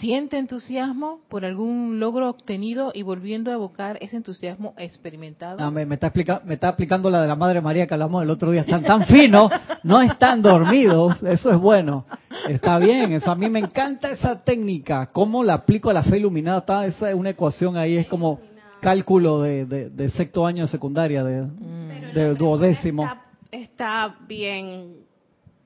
[0.00, 5.58] siente entusiasmo por algún logro obtenido y volviendo a evocar ese entusiasmo experimentado?
[5.58, 8.22] no, me, me está explica- me está aplicando la de la Madre María que hablamos
[8.22, 8.62] el otro día.
[8.62, 9.50] Están tan finos,
[9.82, 12.06] no están dormidos, eso es bueno.
[12.48, 15.06] Está bien, eso a mí me encanta esa técnica.
[15.12, 16.58] ¿Cómo la aplico a la fe iluminada?
[16.60, 18.40] Está, esa es una ecuación ahí, es como
[18.84, 22.12] cálculo de, de, de sexto año de secundaria, de, Mm.
[22.14, 23.04] de duodécimo.
[23.04, 24.96] Está, está bien,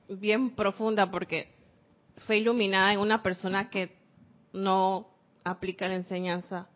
[0.07, 1.49] bien profunda porque
[2.25, 3.91] fue iluminada en una persona que
[4.53, 5.07] no
[5.43, 6.67] aplica la enseñanza.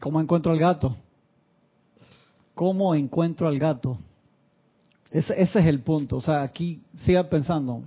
[0.00, 0.96] ¿Cómo encuentro al gato?
[2.54, 3.98] ¿Cómo encuentro al gato?
[5.10, 6.16] Ese, ese es el punto.
[6.16, 7.82] O sea, aquí siga pensando.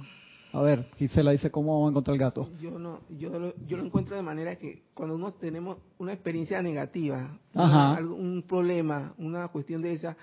[0.53, 2.47] A ver, Gisela dice, ¿cómo vamos a encontrar el gato?
[2.61, 6.61] Yo no, yo lo, yo lo encuentro de manera que cuando uno tenemos una experiencia
[6.61, 7.99] negativa, Ajá.
[8.03, 10.15] un problema, una cuestión de esa,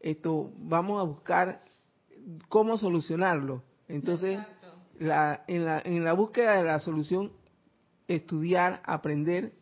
[0.00, 1.60] esto, vamos a buscar
[2.48, 3.62] cómo solucionarlo.
[3.86, 4.40] Entonces,
[4.98, 7.32] la, en, la, en la búsqueda de la solución,
[8.08, 9.52] estudiar, aprender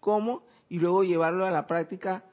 [0.00, 2.24] cómo y luego llevarlo a la práctica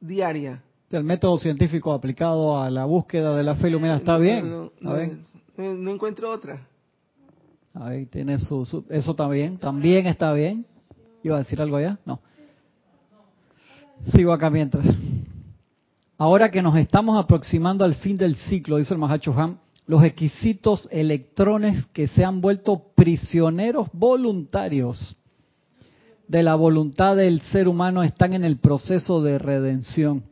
[0.00, 0.62] diaria.
[0.90, 4.50] El método científico aplicado a la búsqueda de la fe iluminada está bien.
[4.50, 5.18] No, no, A ver,
[5.56, 6.66] no- encuentro otra.
[7.74, 10.66] ahí tiene su, su- eso también, también está bien.
[11.22, 11.98] ¿Iba a decir algo allá?
[12.04, 12.20] No.
[14.12, 14.84] Sigo acá mientras.
[16.18, 20.88] Ahora que nos estamos aproximando al fin del ciclo, dice el Mahacho Han, los exquisitos
[20.90, 25.16] electrones que se han vuelto prisioneros voluntarios
[26.28, 30.24] de la voluntad del ser humano están en el proceso de redención.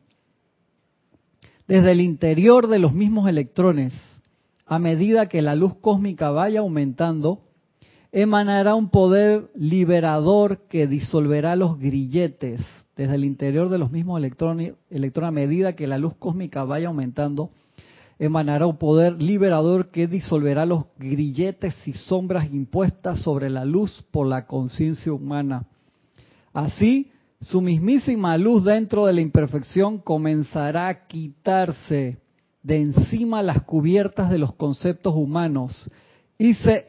[1.68, 3.92] Desde el interior de los mismos electrones,
[4.70, 7.40] a medida que la luz cósmica vaya aumentando,
[8.12, 12.60] emanará un poder liberador que disolverá los grilletes.
[12.94, 17.50] Desde el interior de los mismos electrones, a medida que la luz cósmica vaya aumentando,
[18.20, 24.28] emanará un poder liberador que disolverá los grilletes y sombras impuestas sobre la luz por
[24.28, 25.66] la conciencia humana.
[26.52, 32.19] Así, su mismísima luz dentro de la imperfección comenzará a quitarse
[32.62, 35.90] de encima las cubiertas de los conceptos humanos
[36.38, 36.86] y se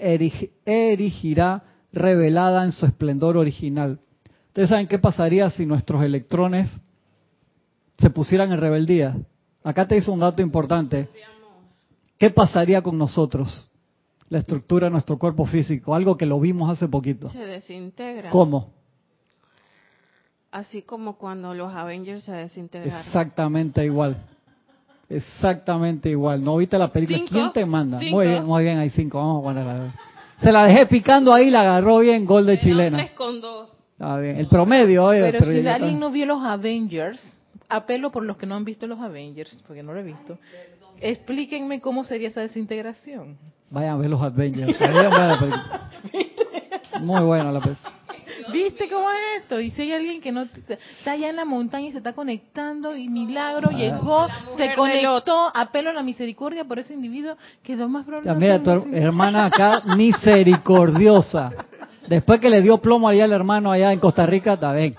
[0.65, 3.99] erigirá revelada en su esplendor original.
[4.47, 6.69] Ustedes saben qué pasaría si nuestros electrones
[7.97, 9.17] se pusieran en rebeldía.
[9.63, 11.09] Acá te hizo un dato importante.
[12.17, 13.67] ¿Qué pasaría con nosotros?
[14.29, 17.29] La estructura de nuestro cuerpo físico, algo que lo vimos hace poquito.
[17.29, 18.29] Se desintegra.
[18.29, 18.73] ¿Cómo?
[20.51, 23.05] Así como cuando los Avengers se desintegraron.
[23.05, 24.17] Exactamente igual.
[25.11, 26.43] Exactamente igual.
[26.43, 27.19] ¿No viste la película?
[27.27, 27.99] ¿Quién te manda?
[27.99, 29.17] Muy bien, muy bien, hay cinco.
[29.17, 29.93] Vamos a ponerla.
[30.41, 32.97] Se la dejé picando ahí, la agarró bien, gol de chilena.
[32.97, 33.69] Tres con dos.
[33.93, 34.37] Está bien.
[34.37, 37.21] El promedio, Pero, pero si alguien no vio los Avengers,
[37.69, 40.37] apelo por los que no han visto los Avengers, porque no lo he visto.
[40.99, 43.37] Explíquenme cómo sería esa desintegración.
[43.69, 44.75] Vayan a ver los Avengers.
[47.01, 48.00] Muy buena la película.
[48.51, 49.59] ¿Viste cómo es esto?
[49.59, 52.95] Y si hay alguien que no está allá en la montaña y se está conectando
[52.95, 53.77] y milagro ah.
[53.77, 58.33] llegó, se conectó, apelo a la misericordia por ese individuo, quedó más problema.
[58.33, 61.51] Mira, tu hermana acá, misericordiosa.
[62.07, 64.95] Después que le dio plomo allá al hermano allá en Costa Rica, está bien.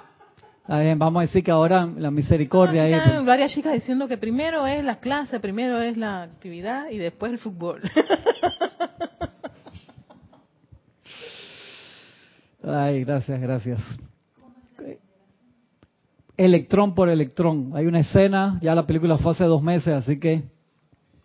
[0.62, 2.94] Está bien, vamos a decir que ahora la misericordia ahí.
[2.94, 3.24] Pues.
[3.24, 7.38] varias chicas diciendo que primero es la clase, primero es la actividad y después el
[7.38, 7.82] fútbol.
[12.64, 13.80] Ay, gracias, gracias.
[16.36, 17.72] Electrón por electrón.
[17.74, 20.44] Hay una escena, ya la película fue hace dos meses, así que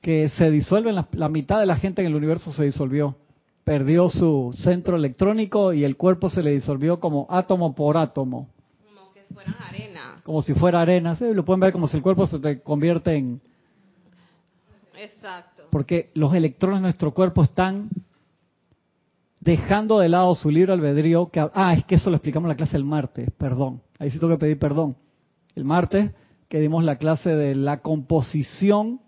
[0.02, 3.16] que se disuelve, la, la mitad de la gente en el universo se disolvió.
[3.64, 8.48] Perdió su centro electrónico y el cuerpo se le disolvió como átomo por átomo.
[8.86, 10.16] Como que fuera arena.
[10.24, 13.16] Como si fuera arena, sí, lo pueden ver como si el cuerpo se te convierte
[13.16, 13.42] en...
[14.98, 15.64] Exacto.
[15.70, 17.90] Porque los electrones de nuestro cuerpo están
[19.48, 22.58] dejando de lado su libre albedrío, que, ah, es que eso lo explicamos en la
[22.58, 24.98] clase el martes, perdón, ahí sí tengo que pedir perdón.
[25.56, 26.12] El martes
[26.50, 29.00] que dimos la clase de la composición,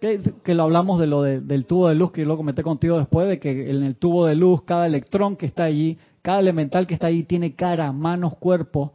[0.00, 2.96] que, que lo hablamos de lo del tubo de luz, que yo lo comenté contigo
[2.96, 6.86] después, de que en el tubo de luz cada electrón que está allí, cada elemental
[6.86, 8.94] que está allí tiene cara, manos, cuerpo,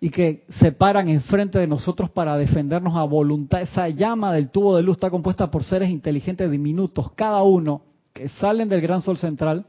[0.00, 3.62] y que se paran enfrente de nosotros para defendernos a voluntad.
[3.62, 7.80] Esa llama del tubo de luz está compuesta por seres inteligentes diminutos, cada uno,
[8.12, 9.64] que salen del gran sol central,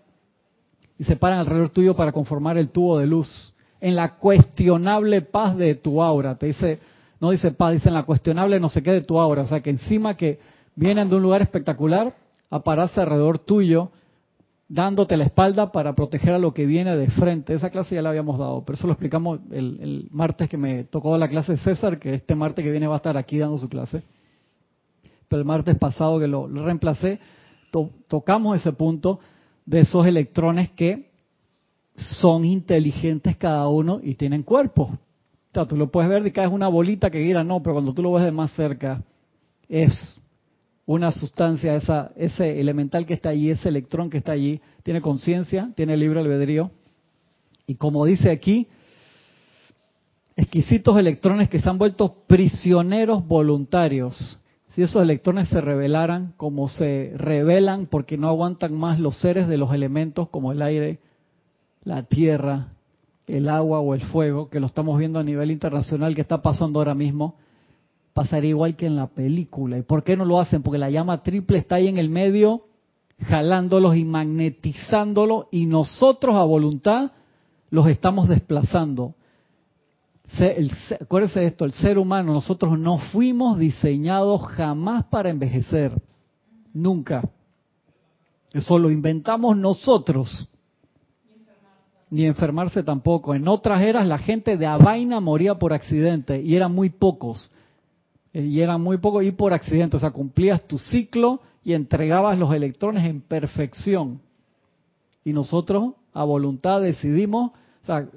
[0.98, 3.54] y se paran alrededor tuyo para conformar el tubo de luz.
[3.82, 6.36] En la cuestionable paz de tu aura.
[6.36, 6.80] Te dice,
[7.20, 9.44] no dice paz, dice en la cuestionable no sé qué de tu aura.
[9.44, 10.40] O sea que encima que
[10.76, 12.16] vienen de un lugar espectacular
[12.50, 13.92] a pararse alrededor tuyo,
[14.68, 17.54] dándote la espalda para proteger a lo que viene de frente.
[17.54, 21.18] Esa clase ya la habíamos dado, pero eso lo explicamos el, martes que me tocó
[21.18, 23.70] la clase de César, que este martes que viene va a estar aquí dando su
[23.70, 24.04] clase.
[25.28, 27.20] Pero el martes pasado que lo, reemplacé,
[28.08, 29.20] tocamos ese punto
[29.66, 31.10] de esos electrones que
[31.96, 34.84] son inteligentes cada uno y tienen cuerpo.
[34.84, 37.76] O sea, tú lo puedes ver de que es una bolita que gira, no, pero
[37.76, 39.04] cuando tú lo ves de más cerca,
[39.70, 40.20] es
[40.86, 45.72] una sustancia, esa, ese elemental que está allí, ese electrón que está allí, tiene conciencia,
[45.76, 46.72] tiene libre albedrío.
[47.66, 48.68] Y como dice aquí,
[50.36, 54.38] exquisitos electrones que se han vuelto prisioneros voluntarios
[54.76, 59.58] si esos electrones se revelaran como se revelan porque no aguantan más los seres de
[59.58, 61.00] los elementos como el aire,
[61.86, 62.74] la tierra,
[63.26, 66.80] el agua o el fuego, que lo estamos viendo a nivel internacional que está pasando
[66.80, 67.36] ahora mismo,
[68.14, 69.78] pasaría igual que en la película.
[69.78, 70.62] ¿Y por qué no lo hacen?
[70.62, 72.66] Porque la llama triple está ahí en el medio,
[73.22, 77.14] jalándolos y magnetizándolos, y nosotros a voluntad
[77.70, 79.15] los estamos desplazando
[80.40, 85.92] el, acuérdense de esto, el ser humano, nosotros no fuimos diseñados jamás para envejecer,
[86.74, 87.30] nunca.
[88.54, 90.48] Eso lo inventamos nosotros.
[92.10, 93.36] Ni enfermarse tampoco.
[93.36, 97.52] En otras eras la gente de a vaina moría por accidente y eran muy pocos.
[98.34, 99.98] Eh, y eran muy pocos y por accidente.
[99.98, 104.22] O sea, cumplías tu ciclo y entregabas los electrones en perfección.
[105.26, 107.52] Y nosotros a voluntad decidimos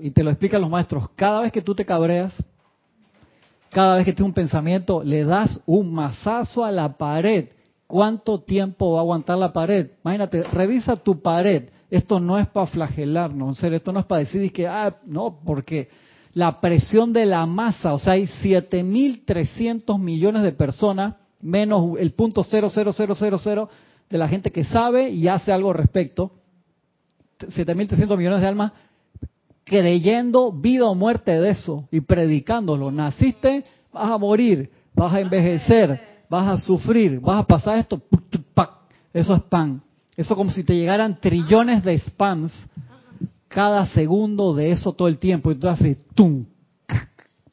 [0.01, 2.35] y te lo explican los maestros, cada vez que tú te cabreas,
[3.71, 7.49] cada vez que tienes un pensamiento, le das un mazazo a la pared.
[7.87, 9.91] ¿Cuánto tiempo va a aguantar la pared?
[10.05, 11.71] Imagínate, revisa tu pared.
[11.91, 15.89] Esto no es para flagelarnos, esto no es para decir que, ah, no, porque
[16.35, 22.43] la presión de la masa, o sea, hay 7.300 millones de personas, menos el punto
[22.43, 23.69] 00000
[24.11, 26.33] de la gente que sabe y hace algo al respecto,
[27.39, 28.73] 7.300 millones de almas
[29.69, 32.91] creyendo vida o muerte de eso y predicándolo.
[32.91, 38.03] Naciste, vas a morir, vas a envejecer, vas a sufrir, vas a pasar esto,
[39.13, 39.83] eso es pan.
[40.17, 42.53] Eso como si te llegaran trillones de spams
[43.47, 45.51] cada segundo de eso todo el tiempo.
[45.51, 46.45] Y tú haces tum,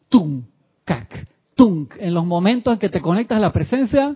[0.10, 0.44] tum,
[0.84, 1.88] cac, tum.
[2.00, 4.16] En los momentos en que te conectas a la presencia,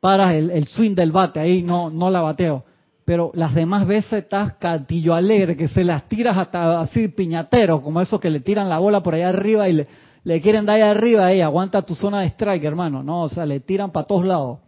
[0.00, 2.64] paras el, el swing del bate, ahí no, no la bateo.
[3.04, 8.00] Pero las demás veces estás cantillo alegre, que se las tiras hasta así piñatero, como
[8.00, 9.88] esos que le tiran la bola por allá arriba y le,
[10.24, 13.02] le quieren dar allá arriba, y aguanta tu zona de strike, hermano.
[13.02, 14.58] No, o sea, le tiran para todos lados.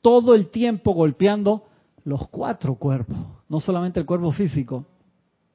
[0.00, 1.64] Todo el tiempo golpeando
[2.04, 3.16] los cuatro cuerpos,
[3.48, 4.86] no solamente el cuerpo físico.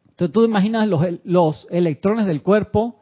[0.10, 2.96] Entonces tú imaginas los, los electrones del cuerpo,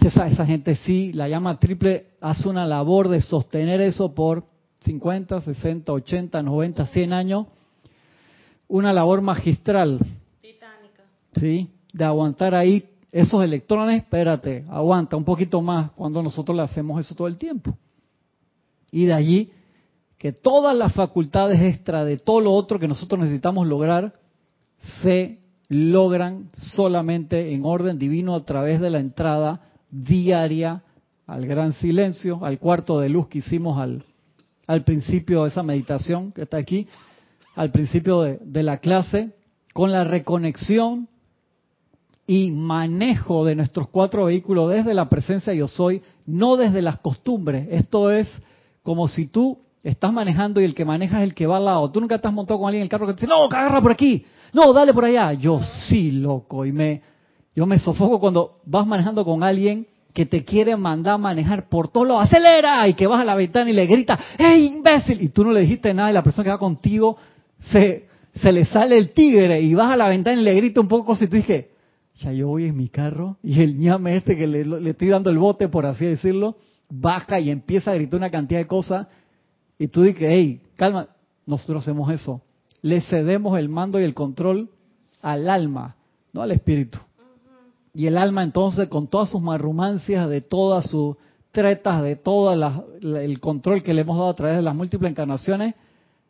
[0.00, 4.44] esa, esa gente sí, la llama triple, hace una labor de sostener eso por
[4.80, 7.46] 50, 60, 80, 90, 100 años.
[8.68, 9.98] Una labor magistral.
[10.40, 11.04] Titánica.
[11.34, 11.70] ¿Sí?
[11.92, 17.14] De aguantar ahí esos electrones, espérate, aguanta un poquito más cuando nosotros le hacemos eso
[17.14, 17.76] todo el tiempo.
[18.90, 19.50] Y de allí
[20.18, 24.14] que todas las facultades extra de todo lo otro que nosotros necesitamos lograr
[25.02, 25.38] se
[25.68, 30.82] logran solamente en orden divino a través de la entrada diaria
[31.26, 34.04] al gran silencio, al cuarto de luz que hicimos al,
[34.66, 36.86] al principio de esa meditación que está aquí,
[37.56, 39.32] al principio de, de la clase,
[39.72, 41.08] con la reconexión
[42.26, 47.68] y manejo de nuestros cuatro vehículos desde la presencia yo soy, no desde las costumbres.
[47.70, 48.28] Esto es
[48.82, 51.90] como si tú estás manejando y el que maneja es el que va al lado.
[51.90, 53.92] Tú nunca has montado con alguien en el carro que te dice, no, agarra por
[53.92, 55.32] aquí, no, dale por allá.
[55.32, 57.02] Yo sí, loco, y me,
[57.54, 61.88] yo me sofoco cuando vas manejando con alguien que te quiere mandar a manejar por
[61.88, 65.20] todo lo acelera y que vas a la ventana y le grita, ¡hey, imbécil!
[65.20, 67.18] Y tú no le dijiste nada y la persona que va contigo
[67.58, 70.88] se, se le sale el tigre y vas a la ventana y le grita un
[70.88, 71.70] poco si tú dije,
[72.16, 75.30] ya yo voy en mi carro y el ñame este que le, le estoy dando
[75.30, 76.56] el bote, por así decirlo,
[76.88, 79.06] baja y empieza a gritar una cantidad de cosas
[79.78, 81.08] y tú dices, hey, calma,
[81.44, 82.42] nosotros hacemos eso.
[82.82, 84.70] Le cedemos el mando y el control
[85.22, 85.96] al alma,
[86.32, 86.98] no al espíritu.
[87.94, 91.16] Y el alma entonces, con todas sus marrumancias, de todas sus
[91.50, 92.52] tretas, de todo
[93.02, 95.74] el control que le hemos dado a través de las múltiples encarnaciones,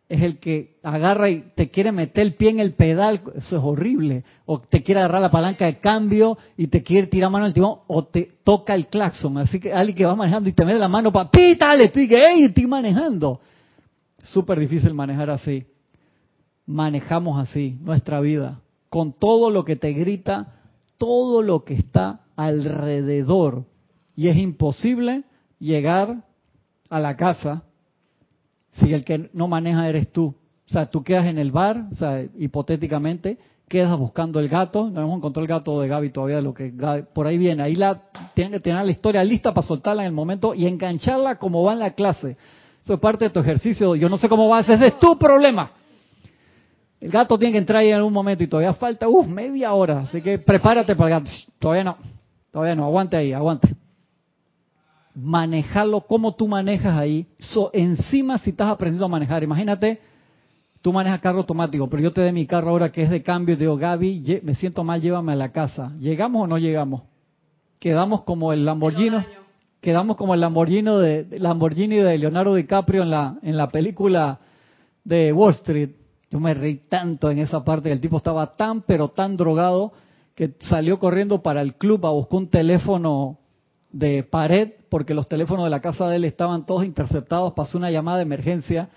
[0.09, 3.63] es el que agarra y te quiere meter el pie en el pedal, eso es
[3.63, 7.55] horrible, o te quiere agarrar la palanca de cambio y te quiere tirar mano al
[7.55, 10.79] timón, o te toca el claxon, así que alguien que va manejando y te mete
[10.79, 13.41] la mano para pítale, estoy hey, estoy manejando.
[14.23, 15.67] Súper difícil manejar así.
[16.67, 20.55] Manejamos así nuestra vida, con todo lo que te grita,
[20.99, 23.65] todo lo que está alrededor.
[24.17, 25.25] Y es imposible
[25.59, 26.25] llegar
[26.91, 27.63] a la casa
[28.79, 30.35] si el que no maneja eres tú.
[30.69, 35.01] O sea, tú quedas en el bar, o sea, hipotéticamente, quedas buscando el gato, no
[35.01, 36.73] hemos encontrado el gato de Gaby todavía, lo que
[37.13, 37.63] por ahí viene.
[37.63, 38.03] Ahí la
[38.35, 41.73] tienen que tener la historia lista para soltarla en el momento y engancharla como va
[41.73, 42.37] en la clase.
[42.83, 43.95] Eso es parte de tu ejercicio.
[43.95, 45.71] Yo no sé cómo vas, ese es tu problema.
[47.01, 50.01] El gato tiene que entrar ahí en algún momento y todavía falta, uff, media hora.
[50.01, 51.31] Así que prepárate para el gato.
[51.59, 51.97] Todavía no,
[52.51, 53.69] todavía no, aguante ahí, aguante
[55.17, 57.27] manejarlo como tú manejas ahí.
[57.39, 59.99] So, encima si estás aprendiendo a manejar, imagínate,
[60.83, 63.55] tú manejas carro automático, pero yo te doy mi carro ahora que es de cambio
[63.55, 65.93] y digo, Gaby, me siento mal, llévame a la casa.
[65.99, 67.03] ¿Llegamos o no llegamos?
[67.79, 69.19] Quedamos como el Lamborghini,
[69.81, 74.39] quedamos como el Lamborghini de Lamborghini de Leonardo DiCaprio en la en la película
[75.03, 75.91] de Wall Street.
[76.31, 79.93] Yo me reí tanto en esa parte, que el tipo estaba tan pero tan drogado
[80.35, 83.39] que salió corriendo para el club a buscar un teléfono
[83.93, 87.91] de pared porque los teléfonos de la casa de él estaban todos interceptados, pasó una
[87.91, 88.89] llamada de emergencia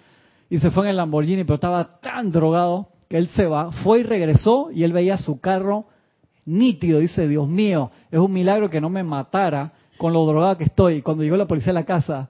[0.50, 4.00] y se fue en el Lamborghini, pero estaba tan drogado que él se va, fue
[4.00, 5.86] y regresó y él veía su carro
[6.46, 10.64] nítido, dice, Dios mío, es un milagro que no me matara con lo drogado que
[10.66, 11.02] estoy.
[11.02, 12.30] Cuando llegó la policía a la casa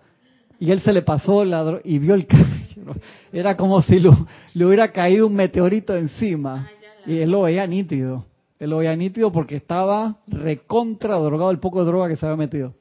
[0.60, 2.95] y él se le pasó la y vio el carro,
[3.32, 6.70] era como si le hubiera caído un meteorito encima
[7.05, 8.26] y él lo veía nítido.
[8.60, 12.74] Lo veía nítido porque estaba recontra drogado el poco de droga que se había metido.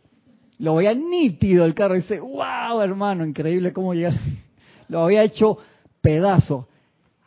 [0.59, 4.11] Lo veía nítido el carro y dice, wow, hermano, increíble cómo llega.
[4.89, 5.59] Lo había hecho
[6.01, 6.67] pedazo.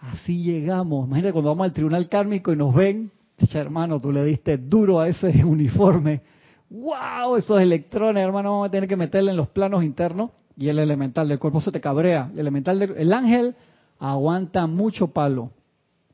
[0.01, 1.07] Así llegamos.
[1.07, 3.11] Imagínate cuando vamos al tribunal kármico y nos ven,
[3.53, 6.21] hermano, tú le diste duro a ese uniforme.
[6.69, 7.37] ¡Wow!
[7.37, 11.27] Esos electrones, hermano, vamos a tener que meterle en los planos internos y el elemental
[11.27, 12.29] del cuerpo se te cabrea.
[12.33, 13.55] El elemental del, el ángel
[13.99, 15.51] aguanta mucho palo.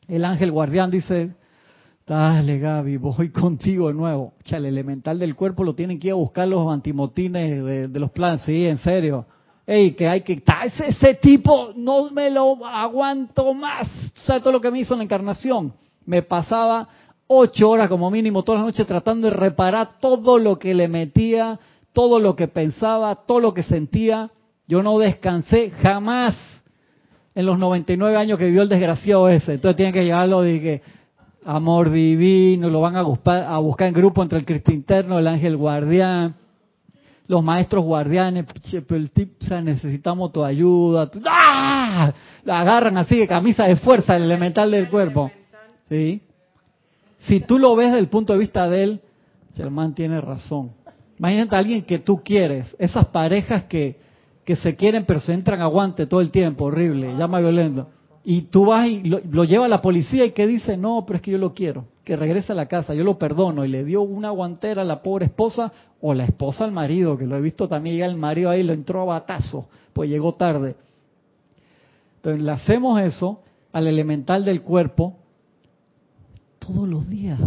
[0.07, 1.33] El ángel guardián dice,
[2.07, 4.33] Dale, Gaby, voy contigo de nuevo.
[4.49, 8.41] el elemental del cuerpo lo tienen que ir a buscar los antimotines de, los planes.
[8.41, 9.25] Sí, en serio.
[9.65, 10.41] Ey, que hay que...
[10.63, 13.89] Ese, ese tipo no me lo aguanto más.
[14.13, 15.73] ¿Sabes todo lo que me hizo en la encarnación?
[16.05, 16.87] Me pasaba
[17.27, 21.59] ocho horas como mínimo todas las noches tratando de reparar todo lo que le metía,
[21.91, 24.31] todo lo que pensaba, todo lo que sentía.
[24.65, 26.37] Yo no descansé jamás
[27.35, 29.55] en los 99 años que vivió el desgraciado ese.
[29.55, 30.81] Entonces tiene que llevarlo de que
[31.47, 36.35] amor divino, lo van a buscar, en grupo entre el Cristo interno, el ángel guardián,
[37.25, 38.45] los maestros guardianes,
[38.89, 41.09] el tip, necesitamos tu ayuda.
[41.25, 42.11] ¡Ah!
[42.43, 45.31] Lo agarran así de camisa de fuerza, el elemental del cuerpo.
[45.89, 46.21] ¿Sí?
[47.19, 49.01] Si tú lo ves desde el punto de vista de él,
[49.55, 50.71] Germán tiene razón.
[51.17, 53.95] Imagínate a alguien que tú quieres, esas parejas que,
[54.43, 57.87] que se quieren pero se entran a guante todo el tiempo, horrible, llama violento.
[58.29, 61.21] Y tú vas y lo, lleva a la policía y que dice, no, pero es
[61.21, 63.63] que yo lo quiero, que regrese a la casa, yo lo perdono.
[63.63, 65.71] Y le dio una guantera a la pobre esposa
[66.01, 68.73] o la esposa al marido, que lo he visto también, llega el marido ahí, lo
[68.73, 70.75] entró a batazo, pues llegó tarde.
[72.17, 73.39] Entonces le hacemos eso
[73.71, 75.15] al elemental del cuerpo
[76.59, 77.39] todos los días.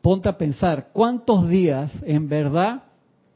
[0.00, 2.84] Ponte a pensar, ¿cuántos días en verdad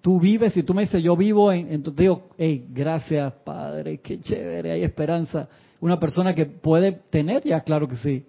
[0.01, 0.57] tú vives?
[0.57, 4.71] Y tú me dices, yo vivo en, en te digo, hey, gracias Padre, qué chévere,
[4.71, 5.49] hay esperanza.
[5.81, 8.25] Una persona que puede tener, ya claro que sí,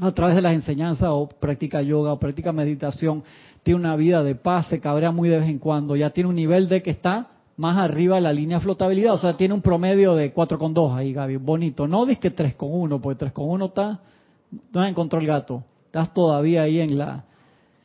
[0.00, 3.22] a través de las enseñanzas o practica yoga o practica meditación,
[3.62, 6.36] tiene una vida de paz, se cabrea muy de vez en cuando, ya tiene un
[6.36, 9.62] nivel de que está más arriba de la línea de flotabilidad, o sea, tiene un
[9.62, 11.86] promedio de 4,2 ahí, Gaby, bonito.
[11.86, 14.00] No dices que 3,1, porque 3,1 está,
[14.72, 17.24] no encontró el gato, estás todavía ahí en la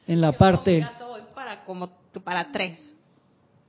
[0.07, 0.87] en la parte...
[1.35, 1.89] para como
[2.23, 2.93] para tres.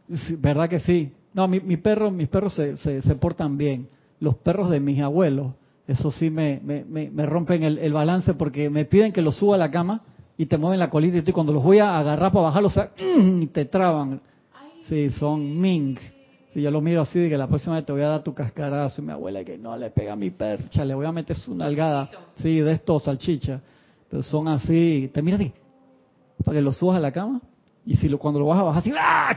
[0.09, 1.12] Sí, ¿Verdad que sí?
[1.35, 3.89] No, mi, mi perro, mis perros se, se, se, portan bien.
[4.21, 5.53] Los perros de mis abuelos,
[5.87, 9.37] eso sí me, me, me, me rompen el, el, balance porque me piden que los
[9.37, 10.03] suba a la cama
[10.37, 12.75] y te mueven la colita y tú cuando los voy a agarrar para bajarlos, o
[12.75, 12.91] sea,
[13.53, 14.21] te traban.
[14.89, 15.99] Sí, son ming.
[16.53, 18.35] Si yo lo miro así, de que la próxima vez te voy a dar tu
[18.35, 21.37] cascarazo, y mi abuela que no le pega a mi percha, le voy a meter
[21.37, 22.11] su nalgada,
[22.43, 23.61] sí, de estos salchicha.
[24.11, 25.53] Pero son así, te miras y
[26.45, 27.41] para que lo subas a la cama
[27.85, 29.37] y si lo, cuando lo vas a bajar así ¡ah!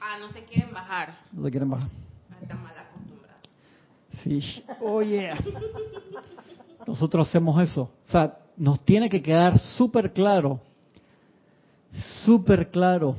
[0.00, 1.88] ah no se quieren bajar no se quieren bajar
[2.40, 2.83] están mal acostumbrados
[4.16, 4.42] sí.
[4.80, 7.90] Oye oh, nosotros hacemos eso.
[8.06, 10.60] O sea nos tiene que quedar súper claro
[12.24, 13.16] súper claro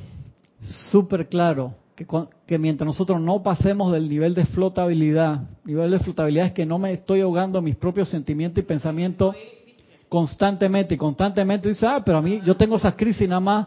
[0.90, 2.06] súper claro que,
[2.46, 6.78] que mientras nosotros no pasemos del nivel de flotabilidad nivel de flotabilidad es que no
[6.78, 9.36] me estoy ahogando mis propios sentimientos y pensamientos
[10.08, 13.66] constantemente y constantemente dice, ah, pero a mí yo tengo esas crisis nada más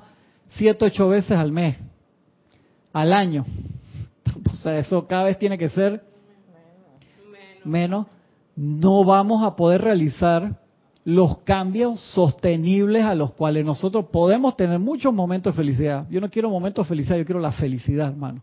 [0.49, 1.77] siete, ocho veces al mes,
[2.93, 3.45] al año.
[4.51, 6.03] O sea, eso cada vez tiene que ser
[7.69, 8.07] menos.
[8.55, 10.59] No vamos a poder realizar
[11.05, 16.07] los cambios sostenibles a los cuales nosotros podemos tener muchos momentos de felicidad.
[16.09, 18.41] Yo no quiero momentos de felicidad, yo quiero la felicidad, hermano,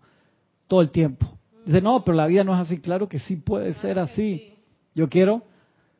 [0.66, 1.26] todo el tiempo.
[1.64, 2.78] Dice, no, pero la vida no es así.
[2.78, 4.54] Claro que sí puede ser así.
[4.94, 5.42] Yo quiero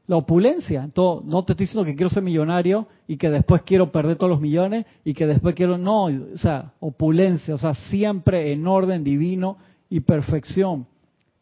[0.07, 0.83] la opulencia.
[0.85, 4.31] Entonces, no te estoy diciendo que quiero ser millonario y que después quiero perder todos
[4.31, 9.05] los millones y que después quiero, no, o sea, opulencia, o sea, siempre en orden
[9.05, 9.59] divino
[9.91, 10.87] y perfección,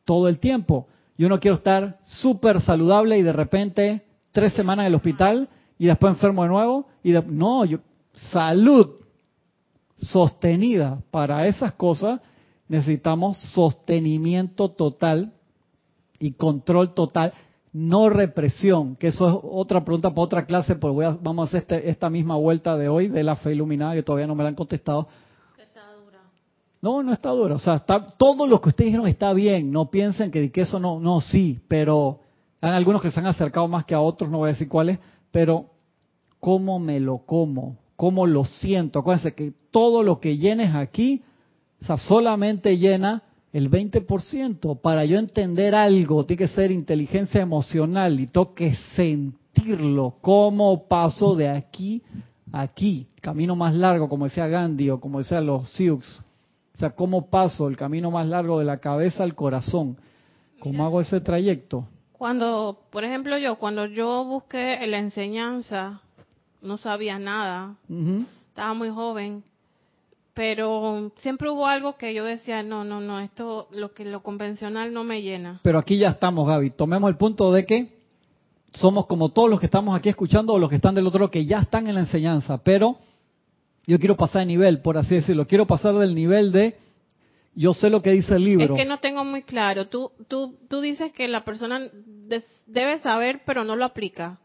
[0.04, 0.86] todo el tiempo.
[1.16, 5.48] Yo no quiero estar súper saludable y de repente tres semanas en el hospital
[5.78, 6.86] y después enfermo de nuevo.
[7.02, 7.78] y No, yo,
[8.32, 8.96] salud
[9.96, 10.98] sostenida.
[11.10, 12.20] Para esas cosas
[12.68, 15.32] necesitamos sostenimiento total
[16.18, 17.32] y control total
[17.74, 21.48] no represión, que eso es otra pregunta para otra clase, pues voy a, vamos a
[21.48, 24.44] hacer este, esta misma vuelta de hoy de la fe iluminada, que todavía no me
[24.44, 25.08] la han contestado.
[26.84, 29.90] No, no está dura, o sea, está, todo lo que ustedes dijeron está bien, no
[29.90, 32.20] piensen que, eso no, no, sí, pero
[32.60, 34.98] hay algunos que se han acercado más que a otros, no voy a decir cuáles,
[35.30, 35.64] pero
[36.40, 37.78] ¿cómo me lo como?
[37.96, 38.98] ¿Cómo lo siento?
[38.98, 41.22] Acuérdense que todo lo que llenes aquí,
[41.80, 43.22] o sea, solamente llena
[43.54, 44.78] el 20%.
[44.82, 50.16] Para yo entender algo, tiene que ser inteligencia emocional y tengo que sentirlo.
[50.20, 52.02] ¿Cómo paso de aquí
[52.52, 53.06] a aquí?
[53.22, 56.22] Camino más largo, como decía Gandhi o como decía los Sioux.
[56.74, 59.96] O sea, ¿cómo paso el camino más largo de la cabeza al corazón?
[60.58, 61.86] ¿Cómo hago ese trayecto?
[62.12, 66.00] Cuando, por ejemplo, yo, cuando yo busqué la enseñanza,
[66.62, 67.76] no sabía nada.
[67.88, 68.26] Uh -huh.
[68.48, 69.42] Estaba muy joven
[70.34, 74.92] pero siempre hubo algo que yo decía, no, no, no, esto, lo que lo convencional
[74.92, 75.60] no me llena.
[75.62, 76.70] Pero aquí ya estamos, Gaby.
[76.70, 77.94] Tomemos el punto de que
[78.72, 81.30] somos como todos los que estamos aquí escuchando o los que están del otro lado
[81.30, 82.96] que ya están en la enseñanza, pero
[83.86, 85.46] yo quiero pasar de nivel, por así decirlo.
[85.46, 86.76] Quiero pasar del nivel de
[87.54, 88.74] yo sé lo que dice el libro.
[88.74, 89.86] Es que no tengo muy claro.
[89.86, 91.88] Tú, tú, tú dices que la persona
[92.66, 94.38] debe saber, pero no lo aplica.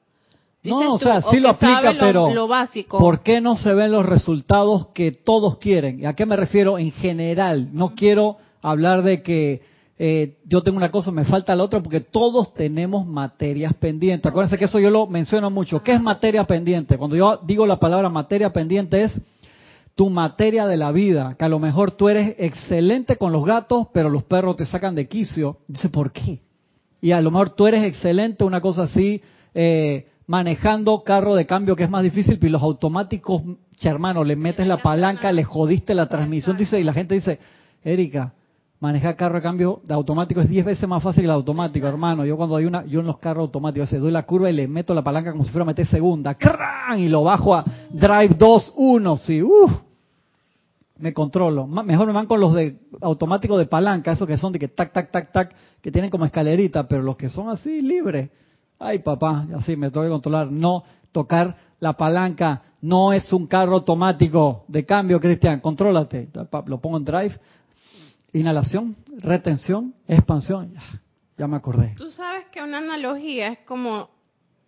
[0.63, 2.97] No, o sea, sí lo aplica, lo, pero lo básico.
[2.97, 6.01] ¿por qué no se ven los resultados que todos quieren?
[6.01, 7.69] ¿Y a qué me refiero en general?
[7.71, 9.61] No quiero hablar de que
[10.01, 14.29] eh, yo tengo una cosa, me falta la otra, porque todos tenemos materias pendientes.
[14.29, 15.83] Acuérdense que eso yo lo menciono mucho.
[15.83, 16.97] ¿Qué es materia pendiente?
[16.97, 19.21] Cuando yo digo la palabra materia pendiente es
[19.95, 23.87] tu materia de la vida, que a lo mejor tú eres excelente con los gatos,
[23.93, 25.57] pero los perros te sacan de quicio.
[25.67, 26.39] Dice, ¿por qué?
[27.01, 29.21] Y a lo mejor tú eres excelente, una cosa así,
[29.53, 33.41] eh, manejando carro de cambio que es más difícil, pero los automáticos,
[33.81, 37.39] hermano, le metes la palanca, le jodiste la transmisión, dice, y la gente dice,
[37.83, 38.33] Erika,
[38.79, 42.25] manejar carro de cambio de automático es 10 veces más fácil que el automático, hermano.
[42.25, 44.93] Yo cuando hay una, yo en los carros automáticos, doy la curva y le meto
[44.93, 46.99] la palanca como si fuera a meter segunda, ¡crán!
[46.99, 49.71] y lo bajo a drive 2, 1, sí, uff,
[50.97, 51.67] me controlo.
[51.67, 54.91] Mejor me van con los de automático de palanca, esos que son de que tac,
[54.93, 58.29] tac, tac, tac, que tienen como escalerita, pero los que son así, libres.
[58.77, 60.51] Ay, papá, así me tengo que controlar.
[60.51, 66.29] No tocar la palanca, no es un carro automático de cambio, Cristian, contrólate.
[66.65, 67.39] Lo pongo en drive,
[68.33, 70.73] inhalación, retención, expansión.
[71.37, 71.95] Ya, me acordé.
[71.97, 74.09] Tú sabes que una analogía es como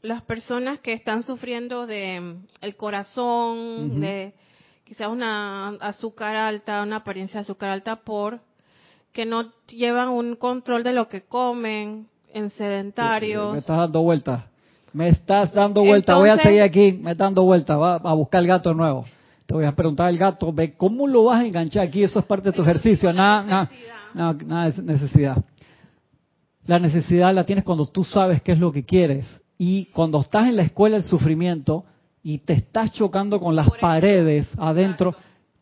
[0.02, 4.34] las personas que están sufriendo de mm, el corazón, de
[4.84, 8.40] quizás una azúcar alta, una apariencia de azúcar alta por
[9.12, 13.54] que no llevan un control de lo que comen, en sedentarios.
[13.54, 14.44] Me estás dando vueltas.
[14.94, 16.16] Me estás dando vueltas.
[16.18, 17.78] voy a seguir aquí, me estás dando vueltas.
[17.80, 19.06] Va a buscar el gato nuevo.
[19.52, 22.02] Te voy a preguntar al gato, ve cómo lo vas a enganchar aquí.
[22.02, 23.12] Eso es parte de tu ejercicio.
[23.12, 23.70] Nada,
[24.14, 25.44] nada, nada de necesidad.
[26.66, 29.26] La necesidad la tienes cuando tú sabes qué es lo que quieres.
[29.58, 31.84] Y cuando estás en la escuela del sufrimiento,
[32.24, 35.14] y te estás chocando con las paredes adentro,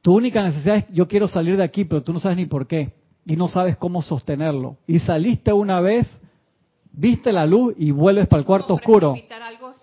[0.03, 2.67] tu única necesidad es yo quiero salir de aquí, pero tú no sabes ni por
[2.67, 2.93] qué
[3.25, 4.77] y no sabes cómo sostenerlo.
[4.85, 6.07] Y saliste una vez,
[6.91, 9.15] viste la luz y vuelves para el cuarto oscuro.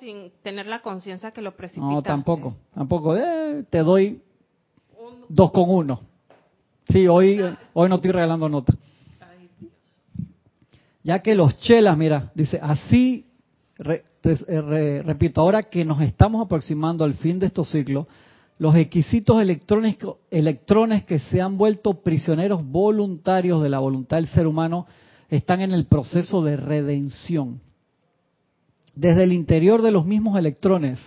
[0.06, 3.16] Sin tener la conciencia que lo No, tampoco, tampoco.
[3.16, 4.22] Eh, te doy
[5.28, 6.00] dos con uno.
[6.88, 7.40] Sí, hoy,
[7.72, 8.72] hoy no estoy regalando nota.
[11.02, 13.26] Ya que los chelas, mira, dice, así
[13.80, 18.06] eh, repito, ahora que nos estamos aproximando al fin de estos ciclos,
[18.58, 24.86] los exquisitos electrones que se han vuelto prisioneros voluntarios de la voluntad del ser humano
[25.28, 27.65] están en el proceso de redención.
[28.96, 30.98] Desde el interior de los mismos electrones,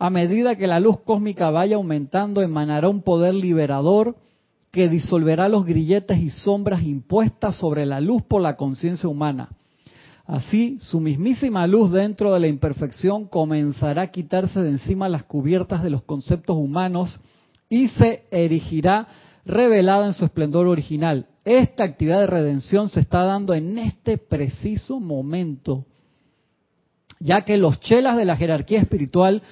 [0.00, 4.16] a medida que la luz cósmica vaya aumentando, emanará un poder liberador
[4.72, 9.50] que disolverá los grilletes y sombras impuestas sobre la luz por la conciencia humana.
[10.26, 15.84] Así, su mismísima luz dentro de la imperfección comenzará a quitarse de encima las cubiertas
[15.84, 17.20] de los conceptos humanos
[17.68, 19.06] y se erigirá
[19.44, 21.28] revelada en su esplendor original.
[21.44, 25.84] Esta actividad de redención se está dando en este preciso momento,
[27.24, 29.42] ya que los chelas de la jerarquía espiritual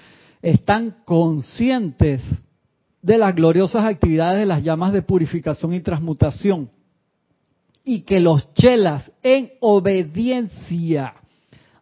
[0.43, 2.21] están conscientes
[3.01, 6.69] de las gloriosas actividades de las llamas de purificación y transmutación
[7.83, 11.15] y que los chelas en obediencia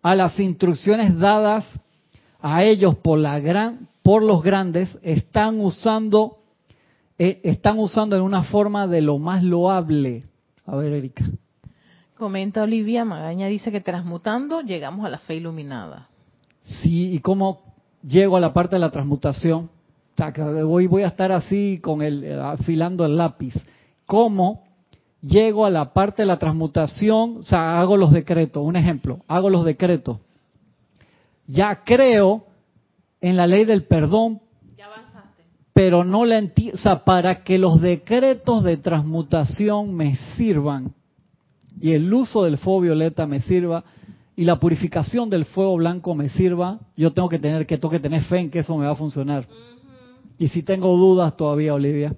[0.01, 1.66] a las instrucciones dadas
[2.41, 6.38] a ellos por la gran por los grandes están usando
[7.18, 10.22] eh, están usando en una forma de lo más loable.
[10.64, 11.24] A ver, Erika.
[12.21, 16.11] Comenta Olivia Magaña dice que transmutando llegamos a la fe iluminada.
[16.83, 17.62] Sí, y cómo
[18.07, 19.71] llego a la parte de la transmutación.
[20.66, 23.55] Voy, voy a estar así con el afilando el lápiz.
[24.05, 24.64] ¿Cómo
[25.23, 29.49] llego a la parte de la transmutación, o sea, hago los decretos, un ejemplo, hago
[29.49, 30.18] los decretos.
[31.47, 32.45] Ya creo
[33.23, 34.43] en la ley del perdón,
[34.77, 35.45] ya avanzaste.
[35.73, 40.93] pero no la entiendo, o sea, para que los decretos de transmutación me sirvan
[41.81, 43.85] y el uso del fuego violeta me sirva
[44.37, 48.01] y la purificación del fuego blanco me sirva, yo tengo que tener que tengo que
[48.01, 49.47] tener fe en que eso me va a funcionar.
[50.39, 52.14] Y si tengo dudas todavía, Olivia.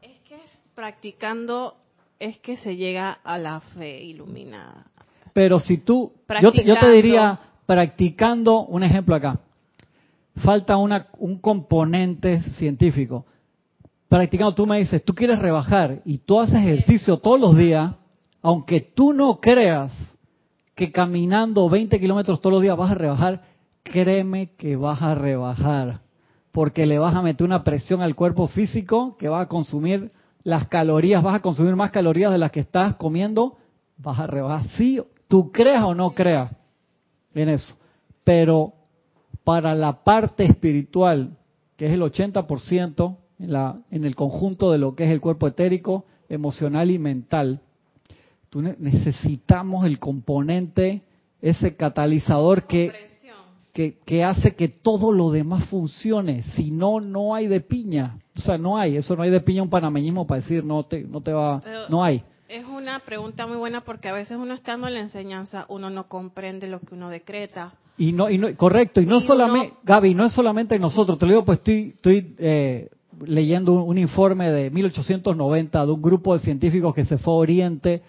[0.00, 0.36] Es que
[0.74, 1.76] practicando
[2.18, 4.86] es que se llega a la fe iluminada.
[5.32, 9.40] Pero si tú, yo te, yo te, diría, practicando, un ejemplo acá,
[10.36, 13.26] falta una, un componente científico.
[14.08, 17.94] Practicando, tú me dices, tú quieres rebajar y tú haces ejercicio todos los días,
[18.42, 19.92] aunque tú no creas
[20.74, 23.42] que caminando 20 kilómetros todos los días vas a rebajar,
[23.82, 26.00] créeme que vas a rebajar,
[26.50, 30.10] porque le vas a meter una presión al cuerpo físico que va a consumir
[30.42, 33.58] las calorías, vas a consumir más calorías de las que estás comiendo,
[33.96, 34.68] vas a rebajar.
[34.70, 36.50] Sí, tú creas o no creas
[37.34, 37.76] en eso.
[38.24, 38.72] Pero
[39.44, 41.36] para la parte espiritual,
[41.76, 45.46] que es el 80% en, la, en el conjunto de lo que es el cuerpo
[45.46, 47.60] etérico, emocional y mental,
[48.52, 51.00] tú necesitamos el componente,
[51.40, 52.92] ese catalizador que,
[53.72, 56.42] que, que hace que todo lo demás funcione.
[56.54, 58.18] Si no, no hay de piña.
[58.36, 61.02] O sea, no hay, eso no hay de piña un panameñismo para decir no te,
[61.02, 62.22] no te va, no hay.
[62.46, 66.08] Es una pregunta muy buena porque a veces uno estando en la enseñanza, uno no
[66.08, 67.72] comprende lo que uno decreta.
[67.96, 71.32] Y no, y no correcto, y no solamente, Gaby, no es solamente nosotros, te lo
[71.32, 72.90] digo, pues estoy, estoy eh,
[73.24, 78.02] leyendo un, informe de 1890 de un grupo de científicos que se fue a Oriente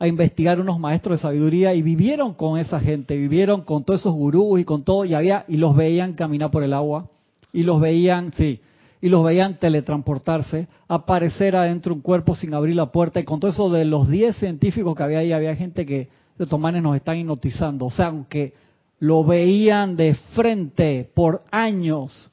[0.00, 4.14] a investigar unos maestros de sabiduría y vivieron con esa gente, vivieron con todos esos
[4.14, 7.10] gurús y con todo, y había, y los veían caminar por el agua,
[7.52, 8.60] y los veían, sí,
[9.02, 13.50] y los veían teletransportarse, aparecer adentro un cuerpo sin abrir la puerta, y con todo
[13.50, 17.18] eso de los 10 científicos que había ahí, había gente que de tomanes nos están
[17.18, 18.54] hipnotizando, o sea, aunque
[19.00, 22.30] lo veían de frente por años,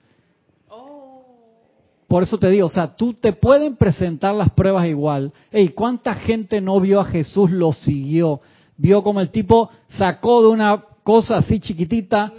[2.08, 5.34] por eso te digo, o sea, tú te pueden presentar las pruebas igual.
[5.52, 8.40] Ey, ¿cuánta gente no vio a Jesús, lo siguió?
[8.78, 12.32] Vio como el tipo sacó de una cosa así chiquitita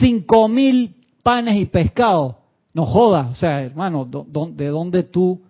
[0.00, 2.34] cinco mil panes y pescados.
[2.74, 5.40] No jodas, o sea, hermano, ¿de dónde tú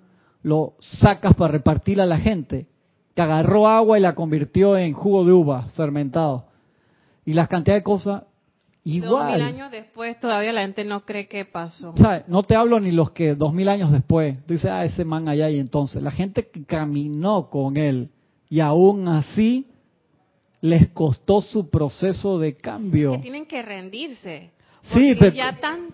[0.42, 2.66] lo sacas para repartir a la gente?
[3.14, 6.44] Que agarró agua y la convirtió en jugo de uva fermentado.
[7.24, 8.22] Y las cantidades de cosas
[8.87, 9.11] Igual.
[9.11, 11.91] Dos mil años después todavía la gente no cree que pasó.
[11.91, 14.39] O sea, no te hablo ni los que dos mil años después.
[14.47, 16.01] Tú dices, ah, ese man allá y entonces.
[16.01, 18.11] La gente que caminó con él
[18.49, 19.66] y aún así
[20.61, 23.11] les costó su proceso de cambio.
[23.12, 24.53] Que tienen que rendirse.
[24.95, 25.34] Sí, pero...
[25.34, 25.89] Ya tan...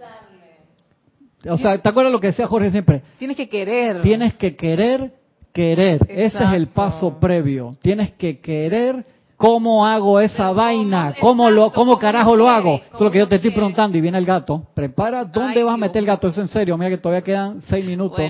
[1.49, 3.01] O sea, ¿te acuerdas lo que decía Jorge siempre?
[3.18, 4.03] Tienes que querer.
[4.03, 5.14] Tienes que querer,
[5.55, 5.99] querer.
[6.11, 7.74] Ese es el paso previo.
[7.80, 9.07] Tienes que querer
[9.43, 11.16] ¿Cómo hago esa vaina?
[11.20, 12.76] ¿Cómo, lo, ¿Cómo carajo lo hago?
[12.76, 13.99] Eso es lo que yo te estoy preguntando.
[13.99, 14.68] Y viene el gato.
[14.72, 16.28] Prepara, ¿dónde vas a meter el gato?
[16.28, 16.78] Eso en serio.
[16.78, 18.20] Mira que todavía quedan seis minutos.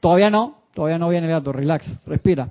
[0.00, 1.52] Todavía no, todavía no viene el gato.
[1.52, 2.48] Relax, respira.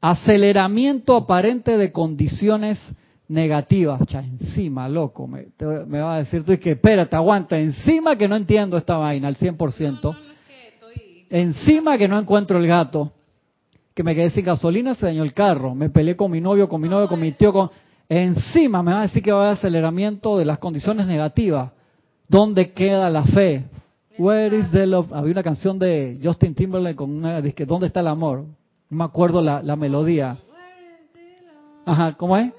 [0.00, 2.80] Aceleramiento aparente de condiciones
[3.28, 4.00] negativas.
[4.08, 5.26] Ya, encima, loco.
[5.26, 5.48] Me,
[5.86, 7.58] me va a decir tú que, espérate, aguanta.
[7.58, 10.16] Encima que no entiendo esta vaina al 100%.
[11.28, 13.12] Encima que no encuentro el gato
[13.94, 15.74] que me quedé sin gasolina, se dañó el carro.
[15.74, 17.52] Me peleé con mi novio, con mi novio, con mi tío.
[17.52, 17.70] Con...
[18.08, 21.70] Encima me va a decir que va a haber aceleramiento de las condiciones negativas.
[22.28, 23.64] ¿Dónde queda la fe?
[24.18, 25.12] Where is the love?
[25.12, 28.44] Había una canción de Justin Timberlake con una disque, ¿dónde está el amor?
[28.90, 30.38] No me acuerdo la, la melodía.
[31.86, 32.52] Ajá, ¿cómo es?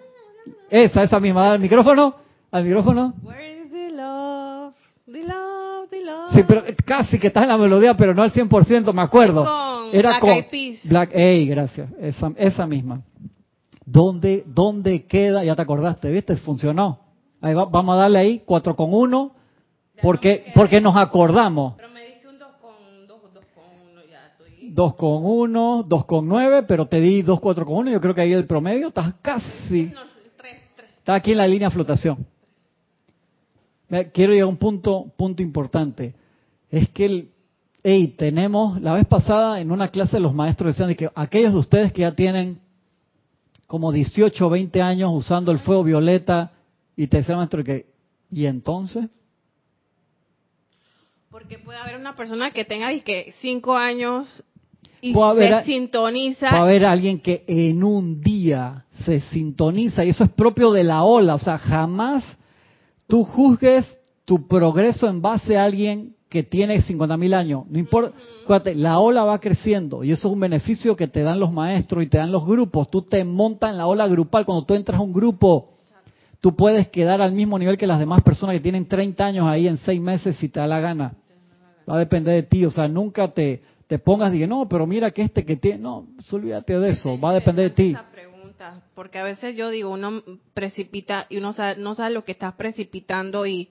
[0.70, 1.52] Esa, esa misma.
[1.52, 2.16] ¿Al micrófono?
[2.52, 3.14] ¿Al micrófono?
[3.24, 4.74] Where is the love?
[5.06, 6.32] The love, the love.
[6.34, 9.44] Sí, pero casi que está en la melodía, pero no al 100%, me acuerdo.
[9.92, 10.32] Era con
[10.84, 13.02] Black Ey, gracias, esa, esa misma.
[13.86, 15.44] ¿Dónde, ¿Dónde queda?
[15.44, 16.36] Ya te acordaste, ¿viste?
[16.38, 17.00] Funcionó.
[17.42, 19.32] Ahí vamos a darle ahí 4 con 1
[20.02, 21.76] porque, porque nos acordamos.
[21.78, 24.70] Pero me diste un 2 con 2, 2 con 1, ya estoy.
[24.72, 27.92] 2 con 1, 2 con 9, pero te di 2, 4 con 1.
[27.92, 29.92] Yo creo que ahí el promedio estás casi.
[29.94, 30.02] No,
[30.38, 30.90] 3, 3.
[30.98, 32.26] Está aquí en la línea de flotación.
[34.14, 36.16] Quiero llegar a un punto, punto importante.
[36.70, 37.30] Es que el,
[37.88, 41.94] hey, tenemos, la vez pasada en una clase los maestros decían que aquellos de ustedes
[41.94, 42.60] que ya tienen
[43.68, 46.52] como 18 o 20 años usando el fuego violeta
[46.98, 47.86] y te decía maestro que,
[48.32, 49.06] ¿y entonces?
[51.30, 52.90] Porque puede haber una persona que tenga
[53.40, 54.44] 5 años
[55.00, 56.50] y se sintoniza.
[56.50, 61.04] Puede haber alguien que en un día se sintoniza y eso es propio de la
[61.04, 62.26] ola, o sea, jamás
[63.06, 63.86] tú juzgues
[64.26, 67.64] tu progreso en base a alguien que tiene 50 mil años.
[67.70, 68.14] No importa,
[68.74, 72.08] la ola va creciendo y eso es un beneficio que te dan los maestros y
[72.08, 72.90] te dan los grupos.
[72.90, 74.46] Tú te montas en la ola grupal.
[74.46, 75.72] Cuando tú entras a un grupo,
[76.42, 79.68] tú puedes quedar al mismo nivel que las demás personas que tienen 30 años ahí
[79.68, 81.16] en 6 meses si te da la gana.
[81.90, 82.66] Va a depender de ti.
[82.66, 85.80] O sea, nunca te, te pongas y digas, no, pero mira que este que tiene.
[85.80, 87.20] No, olvídate de eso.
[87.20, 87.96] Va a depender de ti.
[88.96, 90.24] Porque a veces yo digo, uno
[90.54, 93.70] precipita y uno no sabe lo que estás precipitando y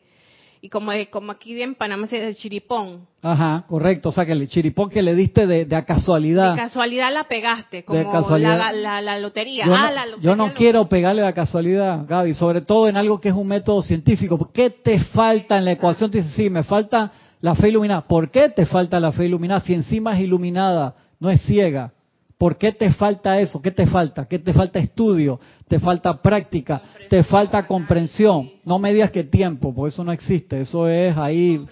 [0.65, 3.07] y como, como aquí en Panamá se dice chiripón.
[3.21, 4.09] Ajá, correcto.
[4.09, 6.55] O sea, que el chiripón que le diste de, de a casualidad.
[6.55, 8.01] De casualidad la pegaste, como
[8.39, 9.67] La, la, lotería.
[9.67, 10.31] Yo ah, no, la lotería.
[10.31, 13.83] Yo no quiero pegarle la casualidad, Gaby, sobre todo en algo que es un método
[13.83, 14.51] científico.
[14.55, 16.11] ¿Qué te falta en la ecuación?
[16.11, 17.13] Te dice, sí, me falta
[17.43, 18.01] la fe iluminada.
[18.07, 21.93] ¿Por qué te falta la fe iluminada si encima es iluminada, no es ciega?
[22.39, 23.63] ¿Por qué te falta eso?
[23.63, 24.27] ¿Qué te falta?
[24.27, 25.41] ¿Qué te falta estudio?
[25.69, 26.83] ¿Te falta práctica?
[27.09, 28.51] ¿Te falta comprensión?
[28.65, 30.61] No me digas que tiempo, porque eso no existe.
[30.61, 31.65] Eso es ahí.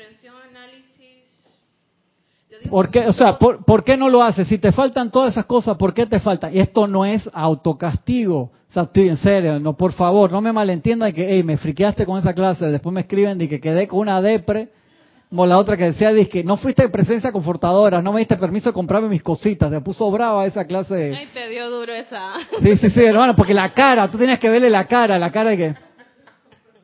[2.71, 4.47] ¿Por qué, o sea, ¿por, qué no lo haces?
[4.47, 6.55] Si te faltan todas esas cosas, ¿por qué te faltan?
[6.55, 8.39] Y esto no es autocastigo.
[8.39, 12.07] O sea, estoy en serio, no, por favor, no me malentiendan que, hey, me friqueaste
[12.07, 14.71] con esa clase, después me escriben de que quedé con una depre
[15.33, 18.69] como la otra que decía, que no fuiste de presencia confortadora, no me diste permiso
[18.69, 19.71] de comprarme mis cositas.
[19.71, 20.95] Te puso brava esa clase.
[20.95, 21.17] De...
[21.17, 22.35] Ay, te dio duro esa.
[22.63, 25.53] Sí, sí, sí, hermano, porque la cara, tú tenías que verle la cara, la cara
[25.53, 25.75] de que...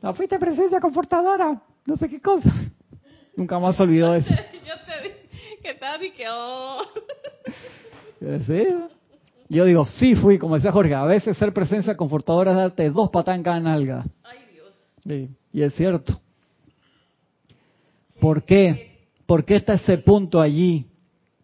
[0.01, 2.51] No fuiste de presencia confortadora, no sé qué cosa.
[3.37, 4.31] Nunca más olvidó eso.
[4.67, 6.25] Yo te dije que estaba y que...
[6.31, 6.81] Oh.
[8.47, 8.67] Sí.
[9.51, 13.11] Yo digo, sí fui, como decía Jorge, a veces ser presencia confortadora es darte dos
[13.11, 14.07] patas en cada nalga.
[14.23, 14.73] Ay, Dios.
[15.05, 16.19] Sí, y es cierto.
[18.21, 19.09] ¿Por qué?
[19.27, 20.87] ¿Por qué está ese punto allí?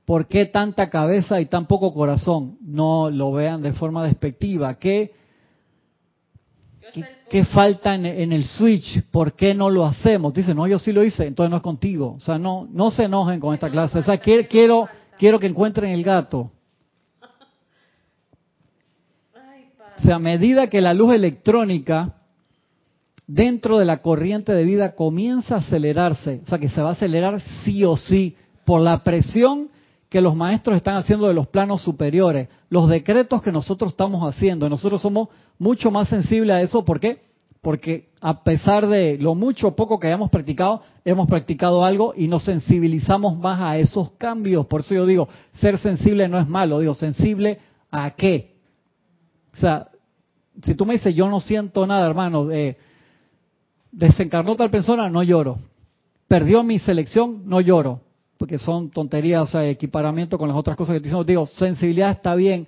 [0.05, 2.59] ¿Por qué tanta cabeza y tan poco corazón?
[2.61, 4.75] No lo vean de forma despectiva.
[4.75, 5.13] ¿Qué,
[7.31, 9.03] qué, falta en, el switch?
[9.11, 10.35] ¿Por qué no lo hacemos?
[10.35, 12.15] Dice, no, yo sí lo hice, entonces no es contigo.
[12.17, 13.99] O sea, no, no se enojen con esta clase.
[13.99, 16.51] O sea, quiero, quiero que encuentren el gato.
[19.99, 22.15] O sea, a medida que la luz electrónica
[23.27, 26.93] dentro de la corriente de vida comienza a acelerarse, o sea que se va a
[26.93, 29.69] acelerar sí o sí por la presión
[30.15, 34.69] que los maestros están haciendo de los planos superiores, los decretos que nosotros estamos haciendo.
[34.69, 36.85] Nosotros somos mucho más sensibles a eso.
[36.85, 37.23] ¿Por qué?
[37.61, 42.29] Porque a pesar de lo mucho o poco que hayamos practicado, hemos practicado algo y
[42.29, 44.67] nos sensibilizamos más a esos cambios.
[44.67, 46.79] Por eso yo digo, ser sensible no es malo.
[46.79, 47.59] Digo, sensible
[47.91, 48.55] a qué.
[49.57, 49.89] O sea,
[50.63, 52.77] si tú me dices, yo no siento nada, hermano, eh,
[53.97, 55.59] desencarnó tal persona, no lloro.
[56.29, 58.01] Perdió mi selección, no lloro
[58.45, 61.25] porque son tonterías, o sea, equiparamiento con las otras cosas que te dicen.
[61.25, 62.67] Digo, sensibilidad está bien,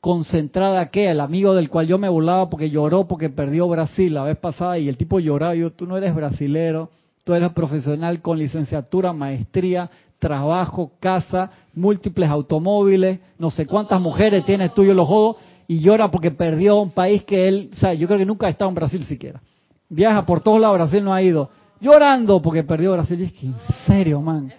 [0.00, 4.24] concentrada que el amigo del cual yo me burlaba porque lloró porque perdió Brasil la
[4.24, 6.90] vez pasada y el tipo lloraba, yo, tú no eres brasilero,
[7.24, 14.74] tú eres profesional con licenciatura, maestría, trabajo, casa, múltiples automóviles, no sé cuántas mujeres tienes
[14.74, 15.36] tú y los jodos
[15.66, 18.50] y llora porque perdió un país que él, o sea, yo creo que nunca ha
[18.50, 19.40] estado en Brasil siquiera.
[19.88, 23.20] Viaja por todos lados, Brasil no ha ido, llorando porque perdió Brasil.
[23.20, 23.56] Y es que, en
[23.86, 24.52] serio, man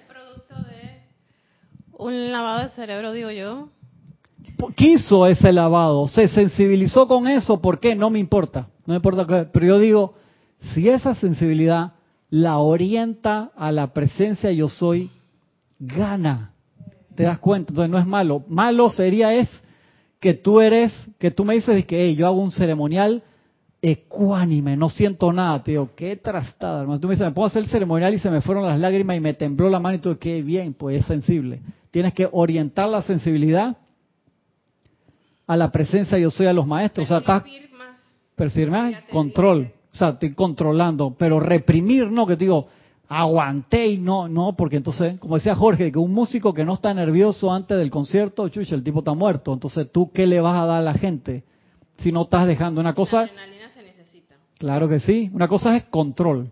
[1.98, 3.70] un lavado de cerebro, digo yo.
[4.76, 7.96] Quiso ese lavado, se sensibilizó con eso, ¿por qué?
[7.96, 10.14] No me importa, no me importa, pero yo digo,
[10.74, 11.94] si esa sensibilidad
[12.30, 15.12] la orienta a la presencia yo soy,
[15.80, 16.54] gana.
[17.16, 17.72] ¿Te das cuenta?
[17.72, 18.44] Entonces no es malo.
[18.48, 19.50] Malo sería es
[20.20, 23.24] que tú eres, que tú me dices que yo hago un ceremonial
[23.92, 25.62] ecuánime, no siento nada.
[25.62, 27.00] Te digo, qué trastada, hermano.
[27.00, 29.20] Tú me dices, me puedo hacer el ceremonial y se me fueron las lágrimas y
[29.20, 31.62] me tembló la mano y tú, qué bien, pues es sensible.
[31.92, 33.78] Tienes que orientar la sensibilidad
[35.46, 37.06] a la presencia yo soy a los maestros.
[37.06, 37.44] o sea, estás
[38.36, 39.72] percibir más, control.
[39.94, 42.68] O sea, estoy controlando, pero reprimir no, que te digo,
[43.08, 46.92] aguanté y no, no, porque entonces, como decía Jorge, que un músico que no está
[46.94, 49.54] nervioso antes del concierto, chucha, el tipo está muerto.
[49.54, 51.44] Entonces, ¿tú qué le vas a dar a la gente
[52.00, 53.30] si no estás dejando una cosa?
[54.58, 55.30] Claro que sí.
[55.34, 56.50] Una cosa es control.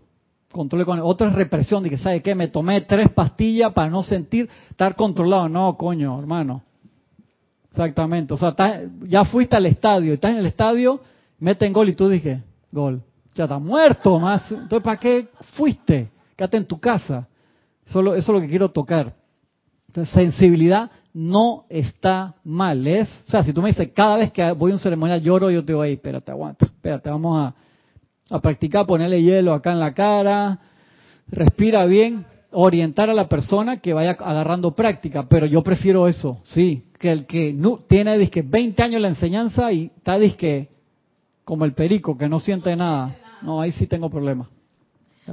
[0.52, 4.02] Control con otra es represión de que sabe qué me tomé tres pastillas para no
[4.02, 5.48] sentir estar controlado.
[5.48, 6.62] No coño hermano.
[7.70, 8.34] Exactamente.
[8.34, 8.54] O sea
[9.02, 11.00] ya fuiste al estadio estás en el estadio
[11.40, 13.02] meten gol y tú dije gol
[13.34, 14.48] ya está muerto más.
[14.50, 17.26] Entonces para qué fuiste quédate en tu casa.
[17.86, 19.12] Solo eso es lo que quiero tocar.
[19.88, 24.50] Entonces sensibilidad no está mal es o sea si tú me dices cada vez que
[24.52, 27.54] voy a un ceremonial lloro yo te digo hey espérate aguanta espérate vamos a
[28.30, 30.58] a practicar, ponerle hielo acá en la cara,
[31.28, 36.84] respira bien, orientar a la persona que vaya agarrando práctica, pero yo prefiero eso, sí,
[36.98, 40.68] que el que no, tiene disque 20 años la enseñanza y está disque
[41.44, 43.16] como el perico, que no siente nada.
[43.42, 44.48] No, ahí sí tengo problemas.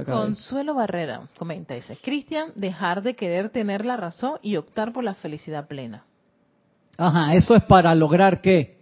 [0.06, 5.14] Consuelo Barrera comenta, dice, Cristian, dejar de querer tener la razón y optar por la
[5.14, 6.04] felicidad plena.
[6.96, 8.78] Ajá, eso es para lograr qué?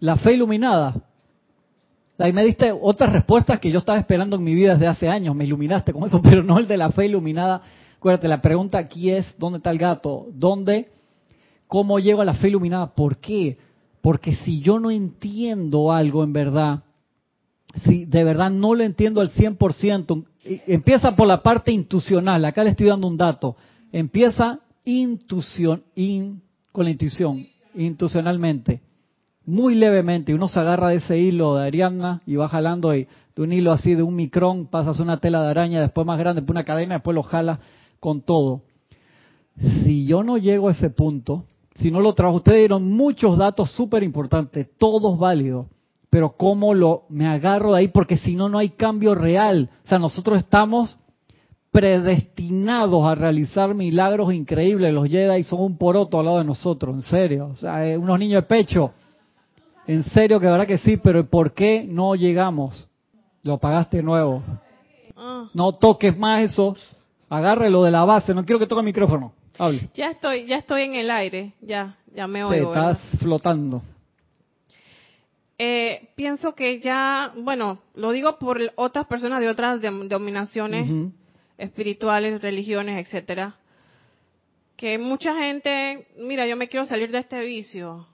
[0.00, 0.94] La fe iluminada.
[2.18, 5.36] Ahí me diste otras respuestas que yo estaba esperando en mi vida desde hace años,
[5.36, 7.62] me iluminaste con eso, pero no el de la fe iluminada.
[7.96, 10.26] Acuérdate, la pregunta aquí es, ¿dónde está el gato?
[10.32, 10.88] ¿Dónde?
[11.68, 12.86] ¿Cómo llego a la fe iluminada?
[12.86, 13.56] ¿Por qué?
[14.00, 16.82] Porque si yo no entiendo algo en verdad,
[17.84, 20.24] si de verdad no lo entiendo al 100%,
[20.66, 23.56] empieza por la parte intuicional, acá le estoy dando un dato,
[23.92, 25.82] empieza intuición,
[26.72, 28.80] con la intuición, intuicionalmente
[29.48, 33.08] muy levemente, y uno se agarra de ese hilo de Ariadna y va jalando y
[33.34, 36.42] de un hilo así de un micrón, pasas una tela de araña, después más grande,
[36.42, 37.58] después una cadena, después lo jala
[37.98, 38.60] con todo.
[39.84, 41.44] Si yo no llego a ese punto,
[41.76, 45.66] si no lo trabajo, ustedes dieron muchos datos súper importantes, todos válidos,
[46.10, 47.88] pero ¿cómo lo me agarro de ahí?
[47.88, 49.70] Porque si no, no hay cambio real.
[49.82, 50.98] O sea, nosotros estamos
[51.70, 54.92] predestinados a realizar milagros increíbles.
[54.92, 57.48] Los Jedi son un poroto al lado de nosotros, en serio.
[57.52, 58.92] O sea, unos niños de pecho.
[59.88, 62.86] En serio que verdad que sí, pero ¿por qué no llegamos?
[63.42, 64.42] Lo pagaste nuevo.
[65.16, 65.48] Ah.
[65.54, 66.76] No toques más eso.
[67.30, 68.34] Agárrelo de la base.
[68.34, 69.32] No quiero que toque el micrófono.
[69.58, 69.88] Hable.
[69.94, 71.54] Ya estoy, ya estoy en el aire.
[71.62, 72.70] Ya, ya me oigo.
[72.70, 73.80] Te estás flotando.
[75.56, 81.10] Eh, pienso que ya, bueno, lo digo por otras personas de otras dominaciones
[81.56, 83.56] espirituales, religiones, etcétera,
[84.76, 88.06] que mucha gente, mira, yo me quiero salir de este vicio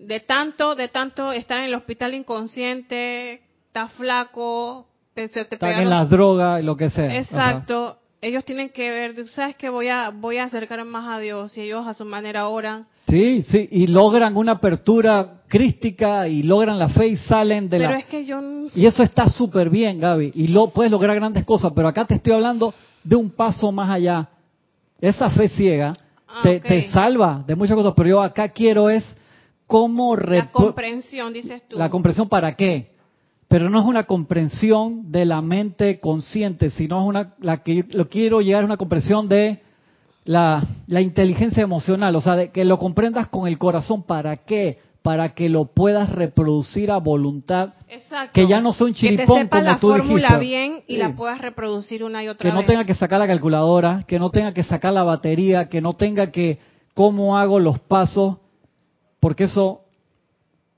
[0.00, 6.08] de tanto, de tanto estar en el hospital inconsciente, está flaco, te, te en las
[6.08, 7.16] drogas, lo que sea.
[7.16, 7.98] Exacto.
[8.20, 11.62] ellos tienen que ver, sabes que voy a voy a acercarme más a Dios y
[11.62, 12.86] ellos a su manera oran.
[13.08, 17.90] Sí, sí, y logran una apertura crística y logran la fe y salen de Pero
[17.92, 17.98] la...
[17.98, 18.40] es que yo
[18.74, 22.14] Y eso está súper bien, Gaby, y lo puedes lograr grandes cosas, pero acá te
[22.14, 22.74] estoy hablando
[23.04, 24.28] de un paso más allá.
[25.00, 25.94] Esa fe ciega
[26.36, 29.04] Ah, te, te salva de muchas cosas, pero yo acá quiero es
[29.66, 30.16] cómo...
[30.16, 31.76] la comprensión, dices tú.
[31.76, 32.92] La comprensión para qué.
[33.48, 37.82] Pero no es una comprensión de la mente consciente, sino es una, la que yo
[37.92, 39.60] lo quiero llegar a una comprensión de
[40.24, 44.02] la, la inteligencia emocional, o sea, de que lo comprendas con el corazón.
[44.02, 44.78] ¿Para qué?
[45.02, 48.32] Para que lo puedas reproducir a voluntad, Exacto.
[48.34, 50.38] que ya no sea un que te chiripón sepa como la tú fórmula dijiste.
[50.40, 50.98] bien y Sí.
[50.98, 52.66] la puedas reproducir una y otra que no vez.
[52.66, 56.32] tenga que sacar la calculadora, que no tenga que sacar la batería, que no tenga
[56.32, 56.58] que
[56.94, 58.38] cómo hago los pasos,
[59.20, 59.82] porque eso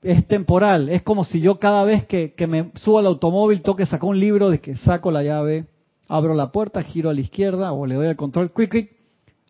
[0.01, 0.89] es temporal.
[0.89, 4.19] Es como si yo cada vez que, que me subo al automóvil toque sacar un
[4.19, 5.65] libro de que saco la llave,
[6.07, 8.91] abro la puerta, giro a la izquierda o le doy al control, quick, quick,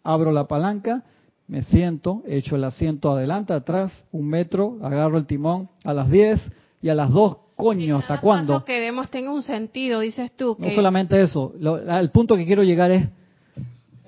[0.03, 1.03] abro la palanca,
[1.47, 6.39] me siento, echo el asiento adelante, atrás, un metro, agarro el timón a las 10
[6.81, 8.63] y a las 2, coño, ¿hasta cuándo?
[8.63, 10.55] que demos tenga un sentido, dices tú.
[10.59, 13.07] No solamente eso, lo- el punto que quiero llegar es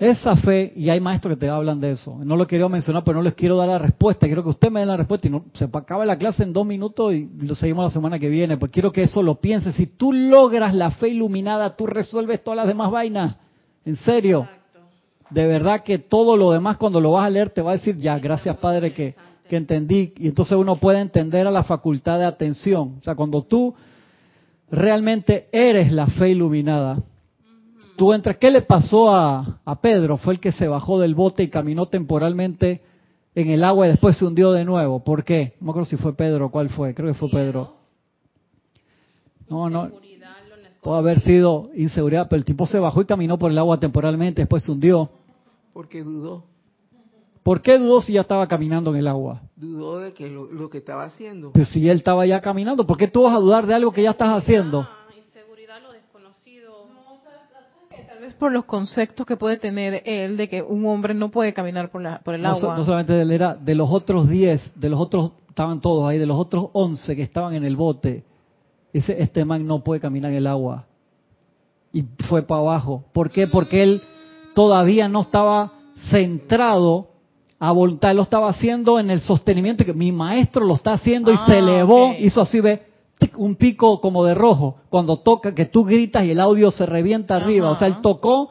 [0.01, 2.17] esa fe, y hay maestros que te hablan de eso.
[2.23, 4.25] No lo quería mencionar, pero no les quiero dar la respuesta.
[4.25, 6.65] Quiero que usted me dé la respuesta y no, se acaba la clase en dos
[6.65, 8.57] minutos y lo seguimos la semana que viene.
[8.57, 9.75] Pues quiero que eso lo pienses.
[9.75, 13.35] Si tú logras la fe iluminada, tú resuelves todas las demás vainas.
[13.85, 14.47] En serio.
[15.29, 17.95] De verdad que todo lo demás cuando lo vas a leer te va a decir,
[17.95, 19.13] ya, gracias Padre que,
[19.47, 20.15] que entendí.
[20.17, 22.95] Y entonces uno puede entender a la facultad de atención.
[22.99, 23.75] O sea, cuando tú
[24.71, 26.97] realmente eres la fe iluminada,
[28.01, 28.37] tú entras.
[28.37, 30.17] ¿Qué le pasó a, a Pedro?
[30.17, 32.81] Fue el que se bajó del bote y caminó temporalmente
[33.35, 35.03] en el agua y después se hundió de nuevo.
[35.03, 35.53] ¿Por qué?
[35.59, 36.95] No me acuerdo si fue Pedro o cuál fue.
[36.95, 37.75] Creo que fue Pedro.
[39.47, 39.91] No, no.
[40.81, 44.41] Puede haber sido inseguridad, pero el tipo se bajó y caminó por el agua temporalmente,
[44.41, 45.11] después se hundió.
[45.71, 46.45] Porque dudó.
[47.43, 49.43] ¿Por qué dudó si ya estaba caminando en el agua?
[49.55, 51.51] Dudó de que lo, lo que estaba haciendo.
[51.51, 54.01] Pues si él estaba ya caminando, ¿por qué tú vas a dudar de algo que
[54.01, 54.87] ya estás haciendo?
[54.89, 56.87] Ah, inseguridad, lo desconocido.
[58.07, 61.53] Tal vez por los conceptos que puede tener él de que un hombre no puede
[61.53, 62.75] caminar por, la, por el No, agua.
[62.75, 66.17] no solamente de él era, de los otros 10, de los otros, estaban todos ahí,
[66.17, 68.23] de los otros 11 que estaban en el bote,
[68.93, 70.85] ese, este man no puede caminar en el agua.
[71.93, 73.03] Y fue para abajo.
[73.13, 73.45] ¿Por qué?
[73.45, 74.01] Porque él
[74.55, 75.73] todavía no estaba
[76.09, 77.09] centrado
[77.59, 81.31] a voluntad, él lo estaba haciendo en el sostenimiento, que mi maestro lo está haciendo
[81.31, 82.15] y Ah, se elevó, ok.
[82.21, 82.87] hizo así, ve,
[83.21, 86.85] tic, un pico como de rojo, cuando toca, que tú gritas y el audio se
[86.85, 87.69] revienta arriba.
[87.69, 88.49] O sea, él tocó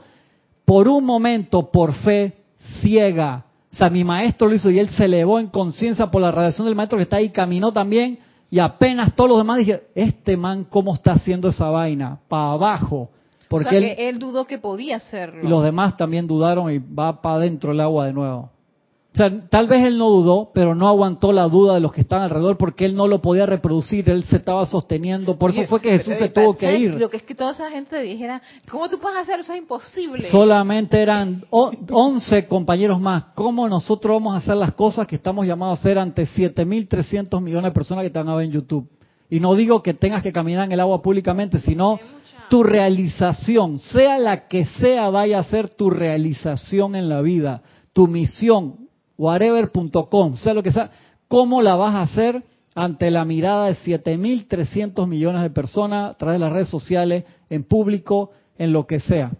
[0.65, 2.39] por un momento por fe
[2.81, 3.45] ciega.
[3.73, 6.67] O sea, mi maestro lo hizo y él se elevó en conciencia por la radiación
[6.67, 8.19] del maestro que está ahí, caminó también
[8.51, 12.19] y apenas todos los demás dije, este man, ¿cómo está haciendo esa vaina?
[12.29, 13.11] Para abajo.
[13.49, 15.45] Porque o sea, él, que él dudó que podía hacerlo.
[15.45, 18.51] y los demás también dudaron y va para adentro el agua de nuevo.
[19.13, 22.03] O sea, tal vez él no dudó, pero no aguantó la duda de los que
[22.03, 25.37] estaban alrededor porque él no lo podía reproducir, él se estaba sosteniendo.
[25.37, 26.95] Por eso fue que Jesús se tuvo que ir.
[26.95, 28.41] Lo que es que toda esa gente dijera,
[28.71, 29.53] ¿cómo tú puedes hacer eso?
[29.53, 30.31] Es imposible.
[30.31, 33.25] Solamente eran o- 11 compañeros más.
[33.35, 37.71] ¿Cómo nosotros vamos a hacer las cosas que estamos llamados a hacer ante 7.300 millones
[37.71, 38.89] de personas que te van a ver en YouTube?
[39.29, 41.99] Y no digo que tengas que caminar en el agua públicamente, sino
[42.49, 48.07] tu realización, sea la que sea, vaya a ser tu realización en la vida, tu
[48.09, 48.80] misión,
[49.21, 50.91] whatever.com, sea lo que sea,
[51.29, 52.43] ¿cómo la vas a hacer
[52.75, 57.65] ante la mirada de 7.300 millones de personas a través de las redes sociales, en
[57.65, 59.31] público, en lo que sea?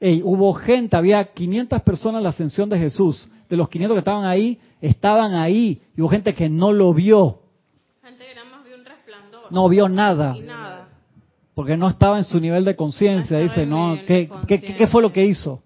[0.00, 3.28] Ey, hubo gente, había 500 personas en la ascensión de Jesús.
[3.48, 5.80] De los 500 que estaban ahí, estaban ahí.
[5.96, 7.40] Y hubo gente que no lo vio,
[8.02, 9.40] Gente que nada más vio un resplandor.
[9.52, 10.88] no vio nada, Y nada.
[11.54, 13.38] porque no estaba en su nivel de conciencia.
[13.38, 15.62] Dice, no, nivel ¿qué, de qué, qué- qué fue lo que hizo?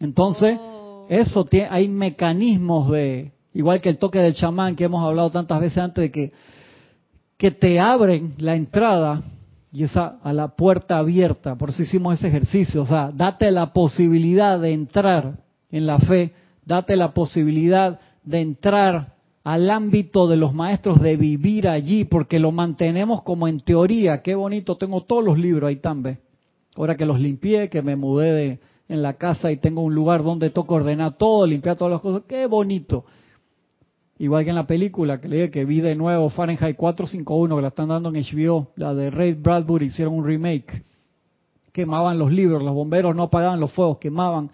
[0.00, 0.73] Entonces, Oh.
[1.08, 5.60] Eso tiene, hay mecanismos de, igual que el toque del chamán que hemos hablado tantas
[5.60, 6.32] veces antes de que,
[7.36, 9.22] que te abren la entrada
[9.72, 11.56] y esa a la puerta abierta.
[11.56, 12.82] Por eso hicimos ese ejercicio.
[12.82, 15.38] O sea, date la posibilidad de entrar
[15.70, 16.32] en la fe,
[16.64, 22.52] date la posibilidad de entrar al ámbito de los maestros, de vivir allí, porque lo
[22.52, 24.22] mantenemos como en teoría.
[24.22, 26.20] Qué bonito, tengo todos los libros ahí también.
[26.76, 30.22] Ahora que los limpié, que me mudé de, en la casa y tengo un lugar
[30.22, 33.04] donde toco ordenar todo, limpiar todas las cosas, qué bonito.
[34.18, 37.62] Igual que en la película, que le dije que vi de nuevo Fahrenheit 451, que
[37.62, 40.82] la están dando en HBO, la de Ray Bradbury, hicieron un remake.
[41.72, 44.50] Quemaban los libros, los bomberos no apagaban los fuegos, quemaban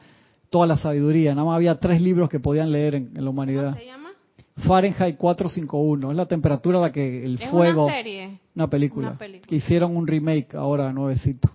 [0.49, 1.35] toda la sabiduría.
[1.35, 3.77] Nada más había tres libros que podían leer en, en la humanidad.
[3.77, 4.11] ¿Se llama?
[4.67, 7.85] Fahrenheit 451, es la temperatura a la que el Es fuego...
[7.87, 8.41] una serie.
[8.55, 9.09] Una película.
[9.09, 9.49] Una película.
[9.49, 11.51] Que hicieron un remake ahora nuevecito.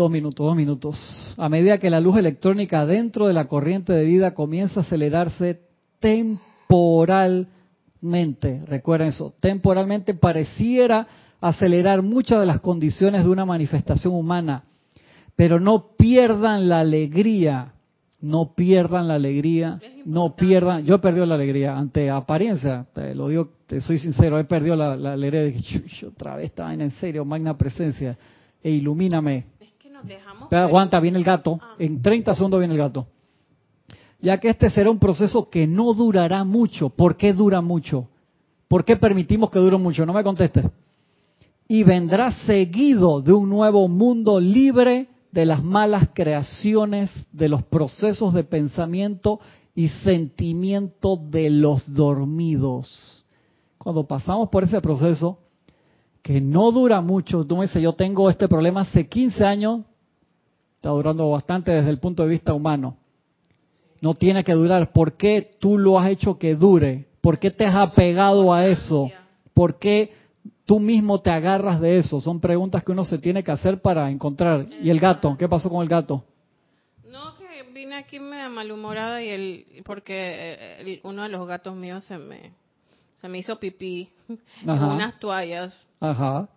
[0.00, 1.34] Dos minutos, dos minutos.
[1.36, 5.60] A medida que la luz electrónica dentro de la corriente de vida comienza a acelerarse
[5.98, 11.06] temporalmente, recuerden eso, temporalmente pareciera
[11.38, 14.64] acelerar muchas de las condiciones de una manifestación humana,
[15.36, 17.74] pero no pierdan la alegría,
[18.22, 23.28] no pierdan la alegría, no pierdan, yo he perdido la alegría ante apariencia, te lo
[23.28, 27.26] digo, te soy sincero, he perdido la, alegría de que otra vez estaba en serio,
[27.26, 28.16] magna presencia,
[28.62, 29.59] e ilumíname.
[30.50, 31.74] Aguanta, viene el gato, ah.
[31.78, 33.06] en 30 segundos viene el gato.
[34.20, 36.90] Ya que este será un proceso que no durará mucho.
[36.90, 38.08] ¿Por qué dura mucho?
[38.68, 40.04] ¿Por qué permitimos que dure mucho?
[40.04, 40.66] No me contestes
[41.70, 48.34] y vendrá seguido de un nuevo mundo libre de las malas creaciones, de los procesos
[48.34, 49.38] de pensamiento
[49.72, 53.24] y sentimiento de los dormidos.
[53.78, 55.38] Cuando pasamos por ese proceso,
[56.22, 59.82] que no dura mucho, tú me dices, yo tengo este problema hace 15 años,
[60.80, 62.96] está durando bastante desde el punto de vista humano.
[64.00, 64.92] No tiene que durar.
[64.92, 67.04] ¿Por qué tú lo has hecho que dure?
[67.20, 69.10] ¿Por qué te has apegado a eso?
[69.52, 70.10] ¿Por qué
[70.64, 72.18] tú mismo te agarras de eso?
[72.18, 74.68] Son preguntas que uno se tiene que hacer para encontrar.
[74.82, 75.36] ¿Y el gato?
[75.38, 76.24] ¿Qué pasó con el gato?
[77.06, 80.14] No, que vine aquí me malhumorada y el, porque
[80.80, 82.52] eh, uno de los gatos míos se me,
[83.16, 84.08] se me hizo pipí
[84.62, 85.76] en unas toallas.
[86.00, 86.48] Ajá.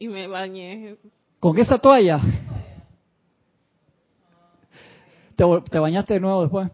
[0.00, 0.96] Y me bañé.
[1.38, 2.20] ¿Con esa toalla?
[5.38, 6.68] ¿Te, te bañaste de nuevo después?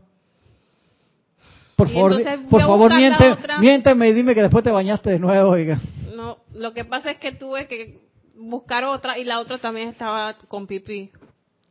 [1.77, 2.15] Por favor,
[2.49, 5.51] por favor miente, miénteme y dime que después te bañaste de nuevo.
[5.51, 5.79] Oiga.
[6.17, 8.01] No, lo que pasa es que tuve que
[8.35, 11.11] buscar otra y la otra también estaba con pipí.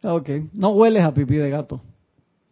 [0.04, 1.82] Ok, no hueles a pipí de gato.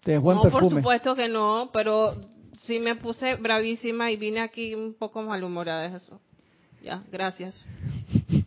[0.01, 2.15] Te buen no, por supuesto que no, pero
[2.63, 6.19] sí me puse bravísima y vine aquí un poco malhumorada de eso.
[6.81, 7.63] Ya, gracias.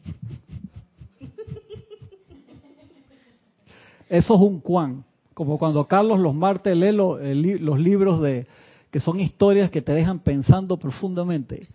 [4.08, 5.04] Eso es un cuán,
[5.34, 8.46] como cuando Carlos los martes lee los libros de
[8.90, 11.66] que son historias que te dejan pensando profundamente.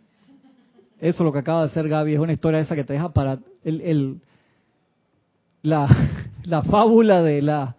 [1.00, 3.10] Eso es lo que acaba de hacer Gaby, es una historia esa que te deja
[3.10, 4.22] para el,
[5.62, 5.88] la,
[6.44, 7.76] la fábula de la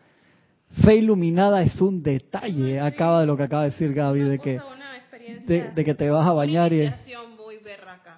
[0.85, 4.61] fe iluminada es un detalle, acaba de lo que acaba de decir Gaby, de que,
[5.47, 6.93] de, que te vas a bañar y...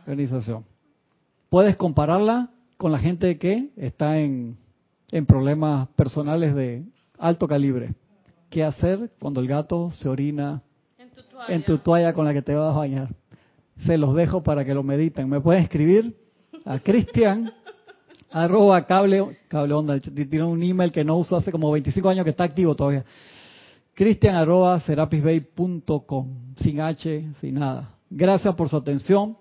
[0.00, 0.64] Organización.
[1.48, 4.56] Puedes compararla con la gente que está en,
[5.12, 6.84] en problemas personales de
[7.22, 7.94] alto calibre.
[8.50, 10.62] ¿Qué hacer cuando el gato se orina
[11.48, 13.08] en tu toalla con la que te vas a bañar?
[13.86, 15.28] se los dejo para que lo mediten.
[15.28, 16.16] Me pueden escribir
[16.64, 17.52] a Cristian
[18.30, 22.30] arroba cable, cable onda, tiene un email que no uso hace como 25 años que
[22.30, 23.04] está activo todavía.
[23.94, 27.96] Cristian arroba serapisbay.com, sin H, sin nada.
[28.08, 29.36] Gracias por su atención.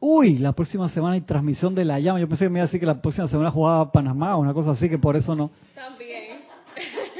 [0.00, 2.18] Uy, la próxima semana hay transmisión de la llama.
[2.20, 4.54] Yo pensé que me iba a decir que la próxima semana jugaba Panamá o una
[4.54, 5.50] cosa así, que por eso no.
[5.74, 6.40] También.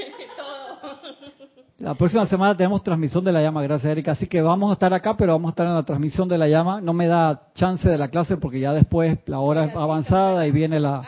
[1.80, 4.12] La próxima semana tenemos transmisión de la llama, gracias Erika.
[4.12, 6.46] Así que vamos a estar acá, pero vamos a estar en la transmisión de la
[6.46, 6.82] llama.
[6.82, 10.50] No me da chance de la clase porque ya después la hora es avanzada y
[10.50, 11.02] viene la,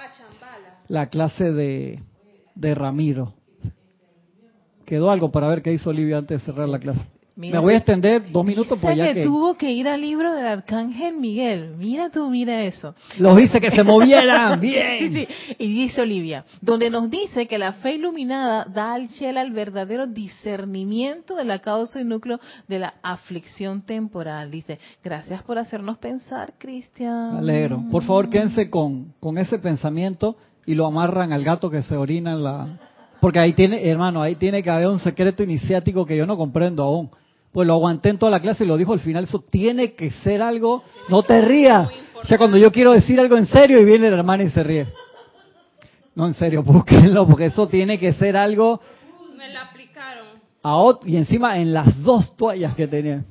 [0.88, 2.02] la clase de,
[2.54, 3.34] de Ramiro.
[4.86, 7.06] Quedó algo para ver qué hizo Olivia antes de cerrar la clase.
[7.34, 10.46] Me voy a extender dos minutos pues ya que, tuvo que ir al libro del
[10.46, 11.74] arcángel Miguel.
[11.78, 12.94] Mira tú, mira eso.
[13.18, 14.82] Los dice que se movieran, bien.
[15.02, 15.54] Sí, sí.
[15.58, 20.06] Y dice Olivia, donde nos dice que la fe iluminada da al Shela el verdadero
[20.06, 24.50] discernimiento de la causa y núcleo de la aflicción temporal.
[24.50, 27.36] Dice, gracias por hacernos pensar, Cristian.
[27.36, 27.82] alegro.
[27.90, 32.32] Por favor, quédense con, con ese pensamiento y lo amarran al gato que se orina
[32.32, 32.78] en la...
[33.20, 36.82] Porque ahí tiene, hermano, ahí tiene que haber un secreto iniciático que yo no comprendo
[36.82, 37.10] aún
[37.52, 40.10] pues lo aguanté en toda la clase y lo dijo al final, eso tiene que
[40.10, 41.88] ser algo, no te rías.
[42.22, 44.62] O sea, cuando yo quiero decir algo en serio y viene la hermana y se
[44.62, 44.88] ríe.
[46.14, 48.80] No, en serio, búsquenlo, porque eso tiene que ser algo...
[49.36, 50.26] Me la aplicaron.
[50.62, 53.24] A y encima en las dos toallas que tenía.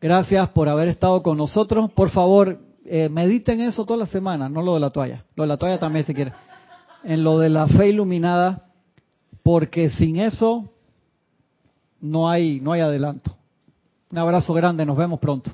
[0.00, 1.90] Gracias por haber estado con nosotros.
[1.92, 5.24] Por favor, eh, mediten eso toda la semana, no lo de la toalla.
[5.36, 6.32] Lo de la toalla también si quiere.
[7.04, 8.64] En lo de la fe iluminada,
[9.42, 10.70] porque sin eso
[12.00, 13.36] no hay, no hay adelanto.
[14.10, 15.52] Un abrazo grande, nos vemos pronto.